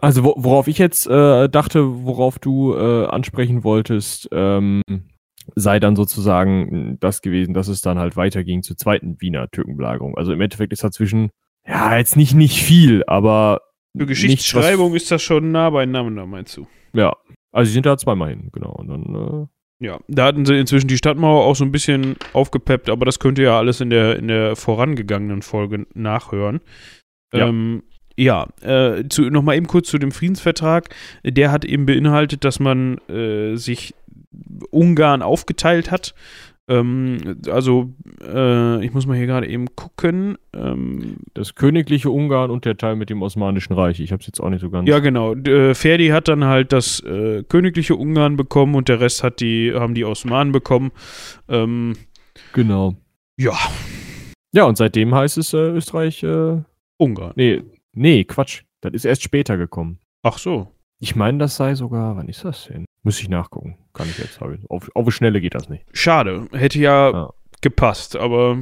[0.00, 4.82] Also wo, worauf ich jetzt äh, dachte, worauf du äh, ansprechen wolltest, ähm,
[5.54, 10.16] sei dann sozusagen das gewesen, dass es dann halt weiterging zur zweiten Wiener Türkenbelagerung.
[10.16, 11.30] Also im Endeffekt ist dazwischen,
[11.66, 13.60] ja, jetzt nicht nicht viel, aber
[13.96, 16.66] Für nichts, Geschichtsschreibung ist das schon nah beieinander, meinst du?
[16.92, 17.16] Ja.
[17.50, 18.72] Also sie sind da zweimal hin, genau.
[18.72, 19.48] Und dann,
[19.80, 23.38] Ja, da hatten sie inzwischen die Stadtmauer auch so ein bisschen aufgepeppt, aber das könnt
[23.38, 26.60] ihr ja alles in der, in der vorangegangenen Folge nachhören.
[27.32, 27.48] Ja.
[27.48, 27.82] Ähm,
[28.18, 30.88] ja, äh, zu, nochmal eben kurz zu dem Friedensvertrag.
[31.24, 33.94] Der hat eben beinhaltet, dass man äh, sich
[34.70, 36.14] Ungarn aufgeteilt hat.
[36.66, 40.36] Ähm, also, äh, ich muss mal hier gerade eben gucken.
[40.52, 44.00] Ähm, das königliche Ungarn und der Teil mit dem Osmanischen Reich.
[44.00, 44.88] Ich habe es jetzt auch nicht so ganz.
[44.88, 45.34] Ja, genau.
[45.34, 49.72] Äh, Ferdi hat dann halt das äh, königliche Ungarn bekommen und der Rest hat die,
[49.72, 50.90] haben die Osmanen bekommen.
[51.48, 51.94] Ähm,
[52.52, 52.96] genau.
[53.38, 53.56] ja,
[54.52, 56.58] Ja, und seitdem heißt es äh, Österreich, äh,
[56.98, 57.32] Ungarn.
[57.36, 57.62] nee,
[57.94, 58.62] nee, Quatsch.
[58.80, 59.98] Das ist erst später gekommen.
[60.22, 60.68] Ach so.
[61.00, 62.84] Ich meine, das sei sogar, wann ist das denn?
[63.02, 63.76] Muss ich nachgucken.
[63.92, 64.40] Kann ich jetzt.
[64.68, 65.84] Auf, auf die Schnelle geht das nicht.
[65.92, 66.46] Schade.
[66.52, 67.30] Hätte ja, Ja.
[67.60, 68.58] gepasst, aber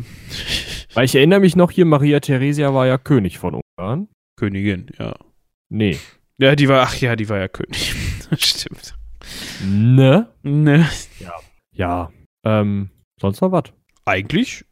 [0.95, 4.09] Weil ich erinnere mich noch hier, Maria Theresia war ja König von Ungarn.
[4.37, 5.15] Königin, ja.
[5.71, 5.99] Nee.
[6.39, 7.95] Ja, die war, ach ja, die war ja König.
[8.39, 8.95] Stimmt.
[9.65, 10.29] Ne?
[10.43, 10.87] Ne.
[11.73, 12.11] Ja.
[12.45, 13.65] Ähm, sonst noch was?
[14.05, 14.65] Eigentlich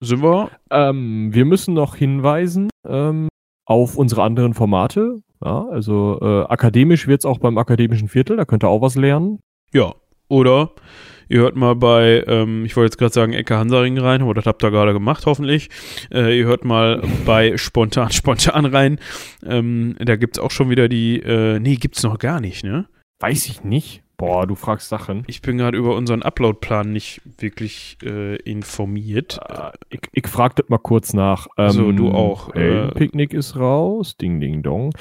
[0.00, 0.50] sind wir.
[0.70, 3.28] Ähm, wir müssen noch hinweisen ähm,
[3.66, 5.16] auf unsere anderen Formate.
[5.44, 8.94] Ja, also äh, akademisch wird es auch beim akademischen Viertel, da könnt ihr auch was
[8.94, 9.40] lernen.
[9.74, 9.94] Ja.
[10.28, 10.70] Oder
[11.28, 14.46] ihr hört mal bei, ähm, ich wollte jetzt gerade sagen, Ecke Hansaring rein, aber das
[14.46, 15.68] habt ihr gerade gemacht, hoffentlich.
[16.12, 18.98] Äh, ihr hört mal bei Spontan Spontan rein.
[19.44, 22.86] Ähm, da gibt es auch schon wieder die, äh, nee, gibt's noch gar nicht, ne?
[23.20, 24.02] Weiß ich nicht.
[24.18, 25.24] Boah, du fragst Sachen.
[25.26, 29.38] Ich bin gerade über unseren Upload-Plan nicht wirklich äh, informiert.
[29.46, 31.46] Äh, ich, ich frag das mal kurz nach.
[31.58, 34.16] Ähm, So, du auch, äh, Picknick ist raus.
[34.16, 34.92] Ding, ding, dong.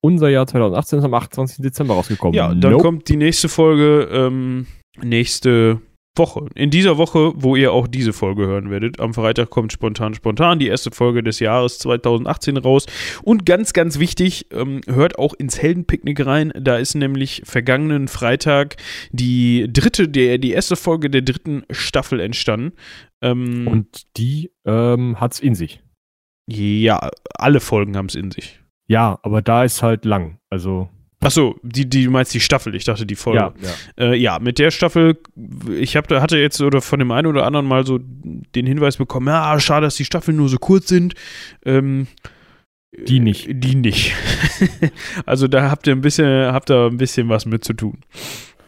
[0.00, 1.62] Unser Jahr 2018 ist am 28.
[1.62, 2.34] Dezember rausgekommen.
[2.34, 2.82] Ja, dann Nope.
[2.82, 4.66] kommt die nächste Folge ähm,
[5.00, 5.80] nächste
[6.16, 6.46] Woche.
[6.54, 9.00] In dieser Woche, wo ihr auch diese Folge hören werdet.
[9.00, 12.86] Am Freitag kommt spontan, spontan die erste Folge des Jahres 2018 raus.
[13.22, 16.52] Und ganz, ganz wichtig, ähm, hört auch ins Heldenpicknick rein.
[16.58, 18.76] Da ist nämlich vergangenen Freitag
[19.10, 22.72] die dritte, der, die erste Folge der dritten Staffel entstanden.
[23.22, 25.80] Ähm, Und die ähm, hat's in sich.
[26.46, 28.60] ja, alle Folgen haben es in sich.
[28.86, 30.38] Ja, aber da ist halt lang.
[30.50, 30.90] Also,
[31.22, 33.38] Achso, die, die, du meinst die Staffel, ich dachte die Folge.
[33.40, 33.52] ja,
[33.98, 34.12] ja.
[34.12, 35.18] Äh, ja, mit der Staffel,
[35.78, 38.96] ich hab, da hatte jetzt oder von dem einen oder anderen mal so den Hinweis
[38.96, 41.14] bekommen, ja, schade, dass die Staffeln nur so kurz sind.
[41.64, 42.06] Ähm,
[43.06, 43.48] Die nicht.
[43.48, 44.12] äh, Die nicht.
[45.26, 47.98] also da habt ihr ein bisschen, habt ihr ein bisschen was mit zu tun.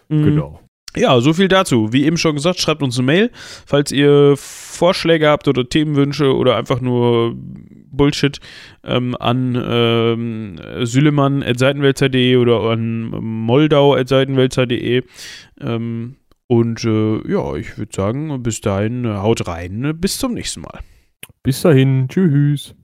[0.09, 0.25] Mhm.
[0.25, 0.61] Genau.
[0.97, 1.93] Ja, so viel dazu.
[1.93, 3.31] Wie eben schon gesagt, schreibt uns eine Mail,
[3.67, 8.41] falls ihr Vorschläge habt oder Themenwünsche oder einfach nur Bullshit
[8.85, 15.03] ähm, an ähm, Sülemann.seitenwälzer.de oder an Moldau.seitenwälzer.de.
[15.61, 16.17] Ähm,
[16.47, 19.99] und äh, ja, ich würde sagen, bis dahin äh, haut rein.
[20.01, 20.81] Bis zum nächsten Mal.
[21.43, 22.09] Bis dahin.
[22.09, 22.75] Tschüss.